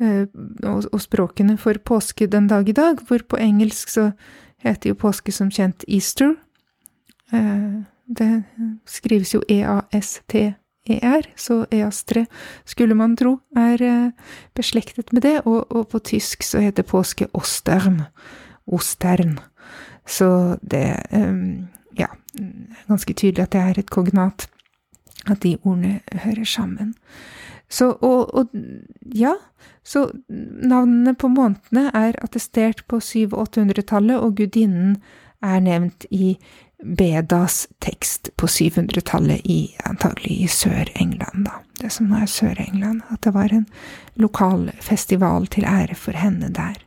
og, 0.00 0.86
og, 0.94 1.00
språkene 1.04 1.58
for 1.60 1.76
påske 1.84 2.24
den 2.32 2.46
dag 2.48 2.68
i 2.68 2.72
dag, 2.72 3.02
hvor 3.04 3.20
på 3.28 3.36
engelsk 3.36 3.90
så 3.92 4.06
heter 4.64 4.94
jo 4.94 4.96
påske 4.96 5.28
som 5.28 5.50
kjent 5.52 5.84
Easter. 5.84 6.38
Det 8.08 8.28
skrives 8.88 9.34
jo 9.34 9.42
E-A-S-T-E-R, 9.44 11.28
så 11.36 11.58
eastre 11.68 12.22
skulle 12.64 12.96
man 12.96 13.12
tro 13.20 13.34
er 13.52 13.84
beslektet 14.56 15.12
med 15.12 15.26
det, 15.28 15.34
og, 15.44 15.68
på 15.92 16.00
tysk 16.00 16.48
så 16.48 16.64
heter 16.64 16.88
påske 16.88 17.28
Ostern. 17.36 18.06
Ostern. 18.64 19.36
Så 20.08 20.56
det 20.64 20.96
um, 21.12 21.68
ganske 22.90 23.14
tydelig 23.14 23.46
at 23.46 23.54
det 23.54 23.62
er 23.62 23.80
et 23.80 23.92
kognat, 23.92 24.48
at 25.26 25.42
de 25.44 25.56
ordene 25.62 26.00
hører 26.24 26.44
sammen. 26.48 26.94
Så, 27.70 27.92
og, 28.02 28.34
og, 28.34 28.48
ja, 29.14 29.36
så 29.86 30.08
navnene 30.28 31.14
på 31.14 31.30
månedene 31.30 31.90
er 31.94 32.18
attestert 32.24 32.82
på 32.90 32.98
700-800-tallet, 32.98 34.18
og 34.18 34.36
gudinnen 34.40 34.98
er 35.40 35.62
nevnt 35.64 36.08
i 36.10 36.34
Bedas 36.80 37.66
tekst 37.84 38.30
på 38.40 38.48
700-tallet, 38.48 39.44
i, 39.44 39.74
antagelig 39.84 40.40
i 40.40 40.48
Sør-England, 40.48 41.44
da. 41.46 41.60
Det 41.80 41.92
som 41.92 42.10
nå 42.10 42.22
er 42.24 42.28
Sør-England. 42.28 43.02
At 43.12 43.22
det 43.24 43.34
var 43.36 43.52
en 43.52 43.66
lokal 44.20 44.70
festival 44.84 45.46
til 45.52 45.68
ære 45.68 45.96
for 45.96 46.16
henne 46.16 46.50
der. 46.56 46.80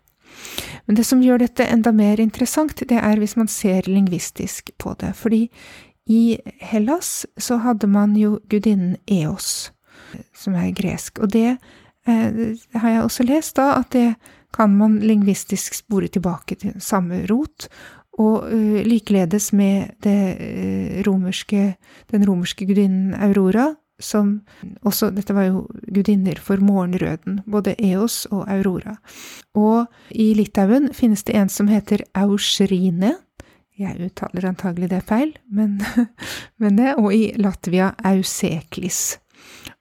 Men 0.86 0.98
det 0.98 1.06
som 1.08 1.22
gjør 1.24 1.46
dette 1.46 1.66
enda 1.70 1.94
mer 1.96 2.20
interessant, 2.20 2.84
det 2.90 3.00
er 3.00 3.22
hvis 3.22 3.38
man 3.40 3.48
ser 3.48 3.88
lingvistisk 3.88 4.74
på 4.78 4.96
det. 5.00 5.14
Fordi 5.16 5.48
i 6.10 6.38
Hellas 6.60 7.26
så 7.38 7.58
hadde 7.64 7.88
man 7.88 8.18
jo 8.20 8.38
gudinnen 8.52 8.98
Eos, 9.08 9.72
som 10.36 10.56
er 10.60 10.74
gresk. 10.76 11.22
Og 11.24 11.32
det 11.32 11.56
eh, 11.56 12.40
har 12.76 12.90
jeg 12.90 13.04
også 13.04 13.28
lest, 13.28 13.56
da, 13.60 13.80
at 13.80 13.94
det 13.96 14.14
kan 14.54 14.76
man 14.78 15.00
lingvistisk 15.02 15.74
spore 15.74 16.12
tilbake 16.12 16.60
til 16.60 16.76
samme 16.84 17.24
rot. 17.32 17.70
Og 18.22 18.44
uh, 18.46 18.82
likeledes 18.86 19.48
med 19.58 19.96
det, 20.06 20.36
uh, 20.38 21.00
romerske, 21.08 21.72
den 22.12 22.28
romerske 22.30 22.68
gudinnen 22.70 23.16
Aurora, 23.18 23.72
som 24.00 24.42
også 24.86 25.10
Dette 25.16 25.34
var 25.34 25.48
jo 25.48 25.64
gudinner 25.94 26.38
for 26.42 26.62
morgenrøden, 26.62 27.40
både 27.50 27.74
Eos 27.82 28.28
og 28.30 28.46
Aurora. 28.52 29.00
Og 29.56 29.86
i 30.12 30.34
Litauen 30.38 30.92
finnes 30.94 31.24
det 31.24 31.36
en 31.40 31.50
som 31.50 31.72
heter 31.72 32.06
Ausrine. 32.14 33.16
Jeg 33.80 33.98
uttaler 34.06 34.46
antagelig 34.46 34.92
det 34.92 35.02
feil, 35.08 35.34
men, 35.50 35.80
men 36.62 36.78
det. 36.78 36.96
Og 37.02 37.14
i 37.16 37.24
Latvia 37.42 37.94
Auseklis. 38.06 39.18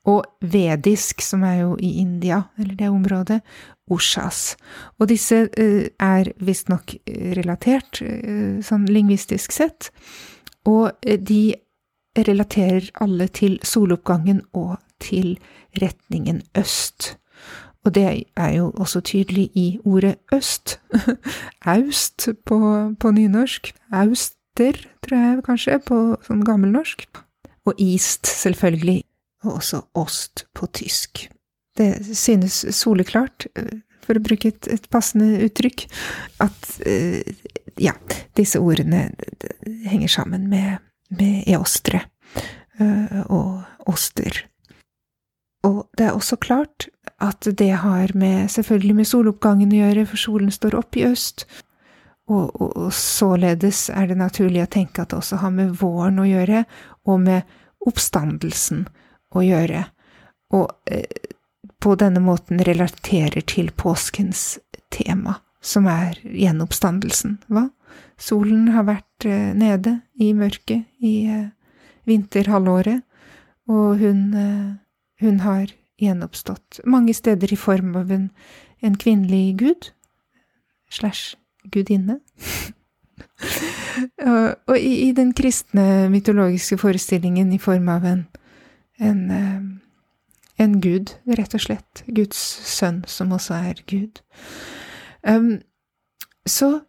Og 0.08 0.24
vedisk, 0.40 1.22
som 1.22 1.44
er 1.46 1.60
jo 1.60 1.74
i 1.78 1.92
India, 2.02 2.42
eller 2.58 2.74
det 2.78 2.90
området, 2.90 3.40
Ushas. 3.92 4.56
Og 4.98 5.10
disse 5.10 5.44
uh, 5.52 5.84
er 6.00 6.32
visstnok 6.42 6.96
relatert, 7.36 8.00
uh, 8.02 8.62
sånn 8.64 8.88
lingvistisk 8.90 9.54
sett. 9.54 9.90
Og 10.66 10.94
de 11.02 11.42
relaterer 12.16 12.90
alle 13.02 13.28
til 13.32 13.58
soloppgangen 13.66 14.42
og 14.52 14.76
til 15.02 15.36
retningen 15.80 16.42
øst. 16.58 17.16
Og 17.84 17.94
det 17.94 18.24
er 18.36 18.50
jo 18.56 18.70
også 18.70 19.00
tydelig 19.00 19.50
i 19.58 19.66
ordet 19.84 20.16
øst. 20.32 20.78
Aust 21.74 22.28
på, 22.46 22.58
på 23.00 23.10
nynorsk. 23.10 23.72
Auster, 23.92 24.78
tror 25.02 25.18
jeg 25.18 25.44
kanskje, 25.46 25.78
på 25.86 26.00
sånn 26.26 26.44
gammelnorsk. 26.46 27.08
Og 27.66 27.74
east, 27.78 28.26
selvfølgelig. 28.26 29.02
Og 29.42 29.58
også 29.58 29.82
ost 29.98 30.46
på 30.54 30.68
tysk. 30.70 31.26
Det 31.78 31.90
synes 32.14 32.60
soleklart, 32.76 33.48
for 34.04 34.18
å 34.18 34.22
bruke 34.22 34.52
et, 34.52 34.68
et 34.70 34.86
passende 34.92 35.40
uttrykk, 35.46 35.86
at 36.44 36.72
eh, 36.86 37.22
ja, 37.80 37.94
disse 38.38 38.60
ordene 38.60 39.08
henger 39.88 40.10
sammen 40.20 40.46
med 40.52 40.78
med 41.18 41.48
eostre 41.52 42.04
eh, 42.80 43.20
og 43.28 43.62
oster. 43.90 44.44
Og 45.66 45.84
det 45.98 46.08
er 46.08 46.16
også 46.16 46.36
klart 46.42 46.88
at 47.22 47.46
det 47.58 47.70
har 47.82 48.10
med, 48.18 48.50
selvfølgelig 48.50 48.96
med 48.98 49.08
soloppgangen 49.08 49.74
å 49.74 49.82
gjøre, 49.84 50.06
for 50.10 50.18
solen 50.18 50.50
står 50.50 50.74
opp 50.78 50.98
i 50.98 51.06
øst, 51.06 51.46
og, 52.30 52.50
og, 52.60 52.70
og, 52.76 52.92
således 52.94 53.88
er 53.90 54.08
det 54.10 54.16
naturlig 54.18 54.62
å 54.62 54.70
tenke 54.70 55.02
at 55.02 55.10
det 55.10 55.18
også 55.18 55.40
har 55.42 55.52
med 55.54 55.74
våren 55.78 56.20
å 56.22 56.26
gjøre, 56.26 56.64
og 57.06 57.20
med 57.22 57.54
oppstandelsen 57.86 58.86
å 59.34 59.42
gjøre, 59.42 59.84
og 60.54 60.70
eh, 60.90 61.30
på 61.82 61.94
denne 61.98 62.22
måten 62.22 62.62
relaterer 62.62 63.42
til 63.46 63.72
påskens 63.74 64.58
tema, 64.94 65.40
som 65.62 65.86
er 65.90 66.18
gjenoppstandelsen, 66.22 67.40
hva? 67.50 67.68
Solen 68.22 68.68
har 68.74 68.86
vært 68.86 69.26
eh, 69.26 69.50
nede 69.58 69.98
i 70.20 70.30
mørket 70.36 70.86
i 71.02 71.14
eh, 71.26 71.50
vinterhalvåret, 72.08 73.02
og 73.70 73.98
hun, 73.98 74.22
eh, 74.38 74.70
hun 75.22 75.40
har 75.46 75.72
gjenoppstått 76.02 76.80
mange 76.84 77.14
steder 77.14 77.52
i 77.52 77.58
form 77.58 77.94
av 77.96 78.10
en, 78.12 78.30
en 78.82 78.96
kvinnelig 78.98 79.56
gud 79.60 79.90
slash 80.90 81.36
gudinne. 81.72 82.18
og 84.68 84.76
i, 84.78 85.08
i, 85.08 85.12
den 85.16 85.32
kristne 85.36 86.08
mytologiske 86.12 86.78
forestillingen 86.80 87.52
i 87.52 87.60
form 87.62 87.88
av 87.92 88.06
en, 88.08 88.24
en, 88.98 89.22
en 90.58 90.80
gud, 90.80 91.14
rett 91.38 91.54
og 91.54 91.64
slett. 91.66 92.04
Guds 92.06 92.40
sønn, 92.72 93.02
som 93.06 93.32
også 93.32 93.60
er 93.70 93.82
Gud. 93.86 94.22
Um, 95.22 95.60
så 96.46 96.80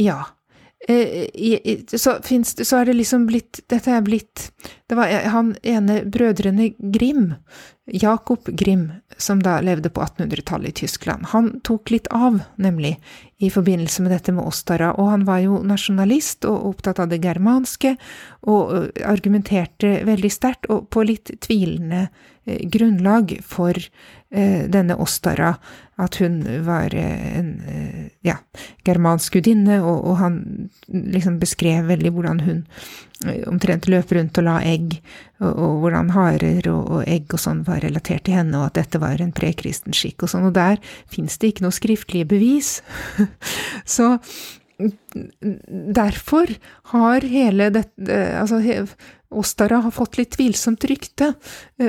ja. 0.00 0.22
Eh, 0.88 1.78
så, 1.86 2.18
finnes, 2.22 2.68
så 2.68 2.76
er 2.76 2.90
det 2.90 2.98
liksom 2.98 3.22
blitt 3.30 3.62
Dette 3.72 3.94
er 3.94 4.02
blitt 4.04 4.50
Det 4.84 4.98
var 4.98 5.08
han 5.32 5.54
ene 5.64 6.02
brødrene 6.04 6.74
Grim, 6.92 7.30
Jakob 7.86 8.44
Grim, 8.44 8.92
som 9.16 9.42
da 9.42 9.58
levde 9.60 9.90
på 9.90 10.00
1800-tallet 10.00 10.68
i 10.68 10.72
Tyskland. 10.72 11.26
Han 11.34 11.60
tok 11.60 11.90
litt 11.90 12.06
av, 12.06 12.38
nemlig, 12.56 12.96
i 13.36 13.50
forbindelse 13.52 14.02
med 14.02 14.14
dette 14.14 14.32
med 14.32 14.46
Ostara, 14.48 14.94
og 14.96 15.10
han 15.12 15.26
var 15.28 15.42
jo 15.44 15.60
nasjonalist 15.66 16.48
og 16.48 16.70
opptatt 16.70 17.02
av 17.04 17.10
det 17.12 17.20
germanske, 17.24 17.96
og 18.48 18.72
eh, 18.78 19.04
argumenterte 19.04 19.98
veldig 20.08 20.32
sterkt 20.32 20.70
og 20.72 20.88
på 20.88 21.04
litt 21.04 21.34
tvilende 21.44 22.06
eh, 22.46 22.64
grunnlag 22.72 23.38
for 23.44 23.76
denne 24.34 24.96
Ostara 24.98 25.52
at 26.02 26.16
hun 26.18 26.40
var 26.66 26.90
en 26.98 27.50
ja, 28.26 28.34
germansk 28.82 29.36
gudinne, 29.36 29.76
og, 29.78 30.00
og, 30.08 30.16
han 30.18 30.40
liksom 30.90 31.36
beskrev 31.38 31.86
veldig 31.86 32.10
hvordan 32.16 32.40
hun 32.42 32.64
omtrent 33.50 33.88
løp 33.90 34.12
rundt 34.16 34.40
og 34.40 34.46
la 34.46 34.56
egg, 34.66 34.98
og, 35.40 35.52
og 35.52 35.78
hvordan 35.84 36.12
harer 36.14 36.68
og, 36.72 36.82
og, 36.82 37.00
egg 37.10 37.36
og 37.36 37.42
sånn 37.42 37.62
var 37.66 37.82
relatert 37.84 38.26
til 38.28 38.38
henne, 38.38 38.58
og 38.58 38.70
at 38.70 38.80
dette 38.80 39.00
var 39.02 39.22
en 39.22 39.34
prekristen 39.36 39.96
skikk 39.96 40.26
og 40.26 40.34
sånn, 40.34 40.50
og 40.50 40.56
der 40.56 40.82
fins 41.10 41.38
det 41.38 41.54
ikke 41.54 41.66
noe 41.66 41.74
skriftlige 41.74 42.28
bevis. 42.34 42.76
Så 43.96 44.14
derfor 45.94 46.50
har 46.90 47.22
hele 47.22 47.68
dette 47.70 48.16
Altså, 48.34 48.58
Ostara 49.34 49.78
har 49.84 49.92
fått 49.94 50.16
litt 50.18 50.32
tvilsomt 50.34 50.82
rykte, 50.90 51.32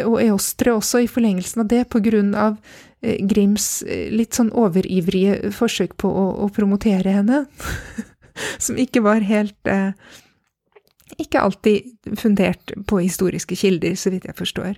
og 0.04 0.20
Eostre 0.22 0.76
også, 0.78 1.02
i 1.02 1.10
forlengelsen 1.10 1.64
av 1.66 1.72
det, 1.72 1.82
på 1.90 2.02
grunn 2.06 2.36
av 2.38 2.60
Eh, 3.06 3.22
Grims 3.28 3.84
eh, 3.84 4.10
litt 4.14 4.38
sånn 4.38 4.52
overivrige 4.56 5.52
forsøk 5.56 5.96
på 6.02 6.10
å, 6.10 6.28
å 6.46 6.50
promotere 6.54 7.18
henne, 7.20 7.44
som 8.66 8.80
ikke 8.82 9.04
var 9.06 9.26
helt 9.26 9.70
eh, 9.70 9.92
ikke 11.22 11.42
alltid 11.42 12.16
fundert 12.18 12.74
på 12.90 13.00
historiske 13.04 13.56
kilder, 13.56 13.94
så 13.96 14.10
vidt 14.14 14.26
jeg 14.26 14.38
forstår. 14.38 14.74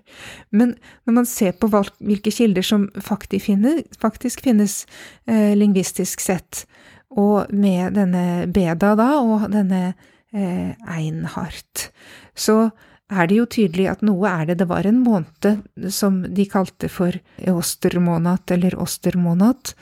Men 0.52 0.76
når 1.08 1.16
man 1.22 1.30
ser 1.30 1.56
på 1.56 1.70
hvilke 1.72 2.34
kilder 2.34 2.66
som 2.66 2.90
faktisk 3.00 4.44
finnes, 4.44 4.86
eh, 5.28 5.56
lingvistisk 5.56 6.20
sett, 6.20 6.66
og 7.10 7.54
med 7.54 7.96
denne 7.96 8.48
Beda 8.52 8.94
da, 9.00 9.08
og 9.24 9.48
denne 9.54 9.94
eh, 10.34 10.76
Einhardt, 10.98 11.90
så 12.36 12.70
er 13.08 13.30
det 13.30 13.38
jo 13.38 13.48
tydelig 13.48 13.88
at 13.88 14.04
noe 14.04 14.28
er 14.28 14.50
det. 14.50 14.60
Det 14.60 14.68
var 14.68 14.86
en 14.86 15.00
måned 15.00 15.92
som 15.96 16.20
de 16.28 16.46
kalte 16.52 16.90
for 16.92 17.16
Ostermånat 17.48 18.52
eller 18.52 18.76
Ostermånat, 18.84 19.74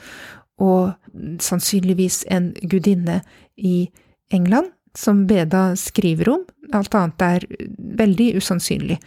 og 0.62 0.94
sannsynligvis 1.42 2.22
en 2.32 2.52
gudinne 2.62 3.20
i 3.56 3.90
England, 4.30 4.70
som 4.98 5.26
Beda 5.28 5.76
skriver 5.76 6.28
om. 6.32 6.44
Alt 6.74 6.94
annet 6.94 7.22
er 7.22 7.46
veldig 8.00 8.32
usannsynlig, 8.40 8.98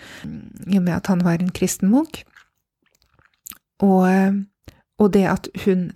i 0.67 0.77
og 0.77 0.85
med 0.85 0.95
at 0.95 1.09
han 1.11 1.23
var 1.25 1.41
en 1.41 1.51
kristen 1.55 1.91
munk. 1.91 2.23
Og, 3.83 4.41
og 4.99 5.13
det 5.15 5.25
at 5.31 5.49
hun 5.65 5.89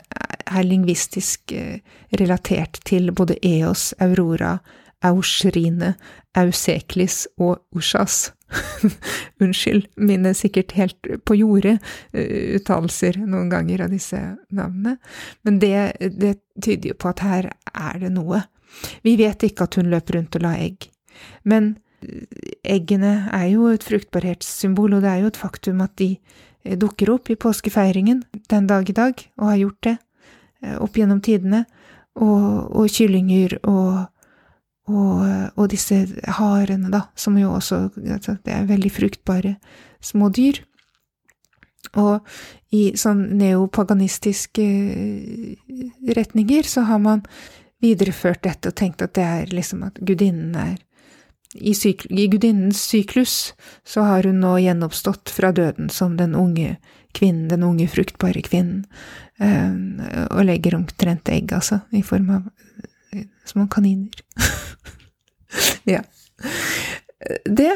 er 0.47 0.63
lingvistisk 0.67 1.51
eh, 1.55 1.79
relatert 2.19 2.79
til 2.87 3.11
både 3.15 3.37
Eos, 3.43 3.91
Aurora, 3.99 4.57
Ausrine, 5.03 5.93
Auseklis 6.35 7.25
og 7.37 7.59
Ushas. 7.75 8.31
Unnskyld 9.41 9.87
mine 9.97 10.33
sikkert 10.37 10.75
helt 10.77 11.09
på 11.25 11.35
jordet 11.35 11.79
uh, 12.13 12.55
uttalelser 12.59 13.17
noen 13.25 13.49
ganger 13.51 13.85
av 13.85 13.93
disse 13.93 14.19
navnene, 14.53 14.97
men 15.43 15.57
det, 15.59 15.75
det 15.99 16.35
tyder 16.61 16.91
jo 16.93 16.99
på 17.01 17.09
at 17.11 17.23
her 17.25 17.49
er 17.73 18.03
det 18.03 18.13
noe. 18.13 18.43
Vi 19.05 19.15
vet 19.19 19.45
ikke 19.47 19.67
at 19.67 19.79
hun 19.79 19.91
løp 19.91 20.13
rundt 20.15 20.37
og 20.39 20.45
la 20.45 20.55
egg, 20.61 20.89
men 21.49 21.75
eh, 22.05 22.23
eggene 22.75 23.29
er 23.33 23.49
jo 23.53 23.69
et 23.71 23.85
fruktbarhetssymbol, 23.85 24.97
og 24.97 25.05
det 25.05 25.11
er 25.11 25.23
jo 25.23 25.33
et 25.33 25.41
faktum 25.41 25.83
at 25.85 25.95
de 26.01 26.15
eh, 26.15 26.77
dukker 26.79 27.13
opp 27.13 27.29
i 27.33 27.39
påskefeiringen 27.39 28.23
den 28.53 28.71
dag 28.71 28.89
i 28.89 28.97
dag, 28.97 29.27
og 29.39 29.51
har 29.51 29.61
gjort 29.65 29.83
det 29.89 29.97
opp 30.79 30.95
gjennom 30.95 31.19
tidene, 31.19 31.65
og, 32.15 32.69
og 32.71 32.91
kyllinger 32.93 33.57
og 33.67 34.05
og, 34.91 35.23
og, 35.55 35.67
disse 35.71 35.95
harene, 36.37 36.89
da, 36.91 37.05
som 37.15 37.37
jo 37.39 37.53
også 37.55 37.87
altså, 38.03 38.35
Det 38.43 38.51
er 38.51 38.67
veldig 38.67 38.91
fruktbare 38.91 39.55
små 40.03 40.27
dyr. 40.29 40.59
Og 41.99 42.25
i 42.73 42.91
sånn 42.97 43.21
neopaganistiske 43.37 44.65
eh, 44.65 45.83
retninger 46.17 46.67
så 46.67 46.87
har 46.89 46.99
man 46.99 47.21
videreført 47.83 48.43
dette 48.45 48.71
og 48.71 48.77
tenkt 48.79 49.03
at 49.05 49.13
det 49.17 49.27
er 49.27 49.53
liksom 49.53 49.83
at 49.87 49.99
gudinnen 50.01 50.55
er 50.57 50.79
i, 51.53 51.73
i 52.09 52.27
gudinnens 52.31 52.81
syklus 52.89 53.53
så 53.85 54.01
har 54.07 54.25
hun 54.25 54.39
nå 54.41 54.55
gjenoppstått 54.63 55.29
fra 55.29 55.51
døden 55.53 55.89
som 55.93 56.15
den 56.17 56.33
unge 56.35 56.77
kvinnen, 57.13 57.45
den 57.51 57.63
unge 57.63 57.85
fruktbare 57.87 58.41
kvinnen, 58.41 58.87
eh, 59.37 59.75
og 60.33 60.47
legger 60.47 60.79
omtrent 60.79 61.29
egg, 61.29 61.53
altså, 61.53 61.83
i 61.93 62.01
form 62.01 62.31
av 62.33 62.47
små 63.45 63.67
kaniner. 63.69 64.23
ja. 65.93 66.01
Det 67.45 67.73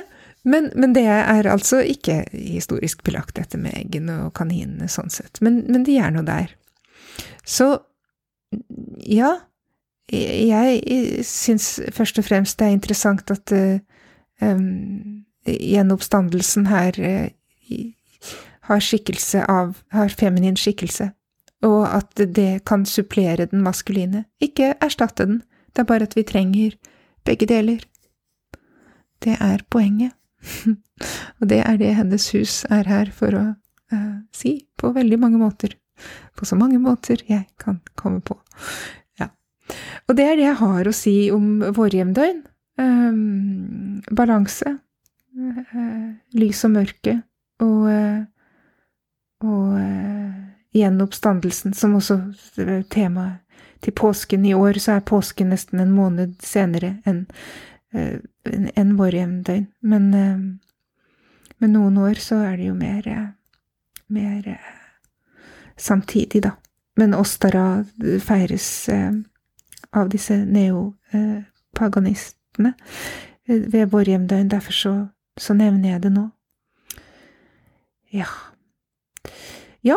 men, 0.48 0.70
men, 0.80 0.94
det 0.96 1.04
er 1.12 1.48
altså 1.52 1.82
ikke 1.84 2.22
historisk 2.32 3.02
belagt, 3.04 3.36
dette 3.36 3.60
med 3.60 3.76
eggene 3.76 4.22
og 4.24 4.32
kaninene, 4.38 4.88
sånn 4.88 5.12
sett. 5.12 5.42
Men, 5.44 5.60
men 5.68 5.84
de 5.84 5.98
er 6.00 6.14
nå 6.16 6.24
der. 6.24 6.54
Så 7.44 7.68
ja, 9.04 9.34
jeg 10.12 11.24
syns 11.28 11.80
først 11.92 12.20
og 12.22 12.26
fremst 12.28 12.60
det 12.60 12.68
er 12.68 12.76
interessant 12.78 13.32
at 13.32 13.54
um, 14.42 15.24
gjenoppstandelsen 15.44 16.70
her 16.72 17.00
uh, 17.00 17.82
har 18.70 18.84
skikkelse 18.84 19.44
av 19.52 19.76
har 19.92 20.16
feminin 20.16 20.56
skikkelse 20.60 21.10
og 21.66 21.88
at 21.90 22.20
det 22.36 22.66
kan 22.70 22.86
supplere 22.86 23.48
den 23.50 23.64
maskuline, 23.66 24.26
ikke 24.42 24.76
erstatte 24.82 25.26
den, 25.26 25.42
det 25.74 25.84
er 25.84 25.90
bare 25.90 26.06
at 26.06 26.16
vi 26.18 26.24
trenger 26.24 26.76
begge 27.26 27.48
deler. 27.50 27.82
Det 29.24 29.38
er 29.42 29.64
poenget, 29.70 30.14
og 31.40 31.50
det 31.50 31.64
er 31.66 31.78
det 31.78 31.96
hennes 31.98 32.30
hus 32.36 32.64
er 32.70 32.86
her 32.88 33.12
for 33.12 33.34
å 33.34 33.46
uh, 33.94 34.18
si, 34.34 34.68
på 34.78 34.94
veldig 34.94 35.20
mange 35.20 35.42
måter, 35.42 35.74
på 36.38 36.46
så 36.46 36.56
mange 36.56 36.80
måter 36.80 37.24
jeg 37.28 37.48
kan 37.58 37.82
komme 37.96 38.22
på. 38.22 38.38
Og 40.08 40.16
det 40.16 40.26
er 40.26 40.38
det 40.40 40.46
jeg 40.46 40.60
har 40.62 40.88
å 40.88 40.96
si 40.96 41.16
om 41.36 41.60
vårjevndøgn. 41.76 42.44
Um, 42.78 44.04
balanse, 44.14 44.76
uh, 45.34 46.10
lys 46.38 46.60
og 46.68 46.76
mørke, 46.76 47.16
og, 47.66 47.88
uh, 47.90 48.20
og 49.42 49.80
gjenoppstandelsen, 50.78 51.74
som 51.74 51.96
også 51.98 52.20
er 52.62 52.86
temaet 52.94 53.42
til 53.82 53.96
påsken. 53.98 54.46
I 54.46 54.54
år 54.54 54.78
så 54.82 54.98
er 54.98 55.10
påsken 55.10 55.50
nesten 55.54 55.82
en 55.82 55.96
måned 55.96 56.38
senere 56.46 57.00
enn 57.10 57.26
uh, 57.98 58.22
en 58.46 58.94
våre 59.00 59.24
hjemdøgn. 59.24 59.66
Men 59.82 60.08
med 61.58 61.74
noen 61.74 61.98
år 61.98 62.22
så 62.22 62.38
er 62.46 62.60
det 62.60 62.70
jo 62.70 62.76
mer, 62.78 63.10
mer 64.14 64.54
samtidig, 65.76 66.44
da. 66.46 66.54
Men 66.98 67.18
Åstara 67.18 67.84
feires 68.24 68.70
av 69.94 70.10
disse 70.10 70.46
neopaganistene 70.46 72.74
ved 73.48 73.86
vår 73.92 74.10
hjemdøgn, 74.12 74.52
derfor 74.52 74.74
så, 74.74 75.08
så 75.40 75.54
nevner 75.54 75.90
jeg 75.90 76.04
det 76.04 76.12
nå. 76.12 76.30
Ja. 78.14 78.28
Ja, 79.84 79.96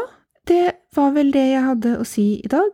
det 0.49 0.73
var 0.95 1.11
vel 1.17 1.33
det 1.35 1.47
jeg 1.51 1.65
hadde 1.65 1.99
å 1.99 2.05
si 2.07 2.41
i 2.45 2.49
dag. 2.51 2.71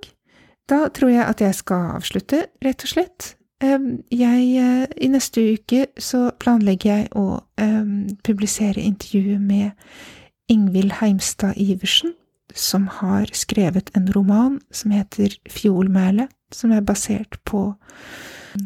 Da 0.69 0.89
tror 0.91 1.11
jeg 1.13 1.25
at 1.25 1.41
jeg 1.41 1.55
skal 1.55 1.91
avslutte, 1.97 2.47
rett 2.65 2.83
og 2.83 2.89
slett. 2.91 3.37
Jeg, 3.63 4.41
eh, 4.61 4.87
I 5.01 5.09
neste 5.09 5.41
uke 5.55 5.87
så 5.99 6.31
planlegger 6.41 6.91
jeg 6.91 7.09
å 7.17 7.41
um, 7.41 8.09
publisere 8.25 8.83
intervjuet 8.83 9.41
med 9.41 9.71
Ingvild 10.53 10.93
Heimstad 11.01 11.57
Iversen, 11.57 12.13
som 12.57 12.89
har 12.89 13.31
skrevet 13.37 13.91
en 13.97 14.09
roman 14.13 14.61
som 14.71 14.95
heter 14.95 15.37
Fjolmælet, 15.51 16.33
som 16.55 16.73
er 16.73 16.85
basert 16.87 17.39
på 17.45 17.69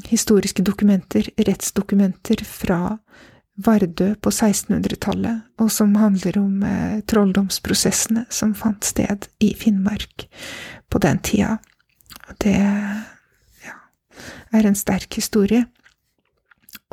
historiske 0.07 0.62
dokumenter, 0.62 1.31
rettsdokumenter 1.37 2.44
fra 2.46 2.98
Vardø 3.61 4.14
på 4.22 4.31
1600-tallet, 4.31 5.42
og 5.61 5.72
som 5.72 5.96
handler 5.98 6.38
om 6.40 6.62
eh, 6.64 7.00
trolldomsprosessene 7.11 8.24
som 8.33 8.55
fant 8.57 8.87
sted 8.87 9.26
i 9.42 9.53
Finnmark 9.59 10.29
på 10.88 11.03
den 11.03 11.20
tida. 11.26 11.59
Det 12.40 12.57
ja, 12.57 13.76
er 14.55 14.66
en 14.70 14.79
sterk 14.79 15.18
historie. 15.18 15.66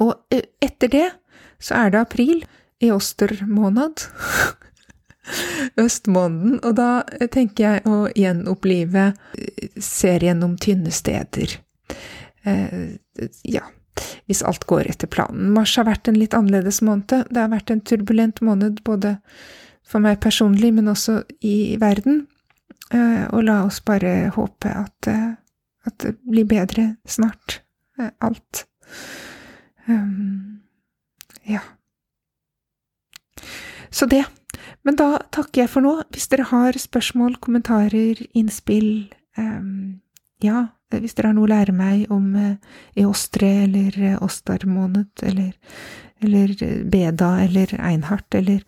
Og 0.01 0.17
eh, 0.33 0.49
etter 0.63 0.91
det 0.91 1.07
så 1.59 1.77
er 1.85 1.93
det 1.93 2.03
april, 2.03 2.45
i 2.79 2.91
ostermåned. 2.93 4.03
Østmåneden, 5.77 6.59
og 6.63 6.77
da 6.79 7.03
tenker 7.33 7.63
jeg 7.63 7.85
å 7.89 8.05
gjenopplive 8.15 9.09
eh, 9.11 9.67
serien 9.81 10.43
om 10.45 10.55
tynne 10.61 10.93
steder. 10.93 11.57
Eh, 12.47 12.95
ja, 13.43 13.65
hvis 14.29 14.43
alt 14.45 14.67
går 14.69 14.89
etter 14.91 15.09
planen. 15.11 15.51
Mars 15.55 15.75
har 15.79 15.87
vært 15.89 16.09
en 16.09 16.19
litt 16.19 16.35
annerledes 16.37 16.81
måned. 16.85 17.29
Det 17.29 17.41
har 17.41 17.51
vært 17.53 17.73
en 17.73 17.83
turbulent 17.83 18.41
måned 18.45 18.81
både 18.87 19.17
for 19.87 20.03
meg 20.03 20.19
personlig, 20.23 20.73
men 20.75 20.91
også 20.91 21.21
i 21.45 21.77
verden. 21.81 22.25
Eh, 22.93 23.25
og 23.33 23.43
la 23.47 23.61
oss 23.65 23.81
bare 23.83 24.29
håpe 24.35 24.71
at, 24.71 25.11
eh, 25.11 25.33
at 25.87 25.97
det 26.03 26.15
blir 26.27 26.47
bedre 26.47 26.93
snart. 27.07 27.61
Eh, 27.99 28.11
alt. 28.23 28.65
Um, 29.87 30.61
ja. 31.47 31.63
Så 33.89 34.05
det. 34.05 34.25
Men 34.85 34.97
da 34.99 35.17
takker 35.33 35.63
jeg 35.63 35.71
for 35.73 35.85
nå. 35.85 35.93
Hvis 36.13 36.29
dere 36.31 36.47
har 36.51 36.77
spørsmål, 36.79 37.37
kommentarer, 37.43 38.21
innspill, 38.37 39.07
um, 39.37 39.99
ja, 40.43 40.67
hvis 40.93 41.17
dere 41.17 41.31
har 41.31 41.37
noe 41.37 41.47
å 41.47 41.51
lære 41.51 41.75
meg 41.75 42.11
om 42.13 42.29
uh, 42.37 42.77
Eostre 42.99 43.49
eller 43.65 43.97
uh, 43.99 44.21
Ostarmåned 44.23 45.25
eller, 45.27 45.51
eller 46.23 46.53
eh, 46.63 46.77
Beda 46.87 47.33
eller 47.43 47.73
Einhardt 47.81 48.37
eller 48.37 48.63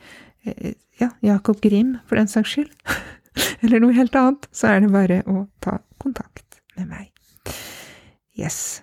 ja, 0.99 1.09
Jakob 1.23 1.61
Grim, 1.61 1.97
for 2.07 2.19
den 2.19 2.27
saks 2.27 2.55
skyld, 2.55 2.71
eller 3.63 3.83
noe 3.83 3.95
helt 3.95 4.15
annet, 4.17 4.47
så 4.55 4.73
er 4.73 4.83
det 4.83 4.91
bare 4.93 5.21
å 5.29 5.45
ta 5.63 5.77
kontakt 6.01 6.59
med 6.79 6.89
meg. 6.91 7.55
Yes. 8.39 8.81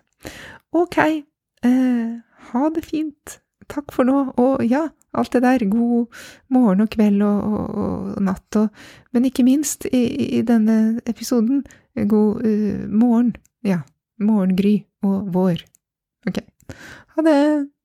Ok, 0.76 0.98
eh, 1.00 2.12
ha 2.52 2.68
det 2.74 2.84
fint. 2.84 3.38
Takk 3.72 3.92
for 3.94 4.06
nå, 4.08 4.18
og 4.38 4.64
ja, 4.68 4.86
alt 5.16 5.32
det 5.32 5.42
der, 5.44 5.64
god 5.70 6.06
morgen 6.52 6.84
og 6.84 6.90
kveld 6.92 7.22
og, 7.24 7.42
og, 7.42 7.78
og 7.84 8.22
natt 8.22 8.60
og 8.60 8.68
Men 9.12 9.24
ikke 9.24 9.44
minst, 9.46 9.86
i, 9.92 10.02
i 10.38 10.42
denne 10.44 11.00
episoden, 11.08 11.64
God 12.08 12.44
uh, 12.44 12.84
morgen. 12.92 13.36
Ja, 13.64 13.80
morgengry 14.20 14.82
og 15.02 15.32
vår. 15.32 15.64
Ok. 16.28 16.42
Ha 17.16 17.24
det! 17.24 17.75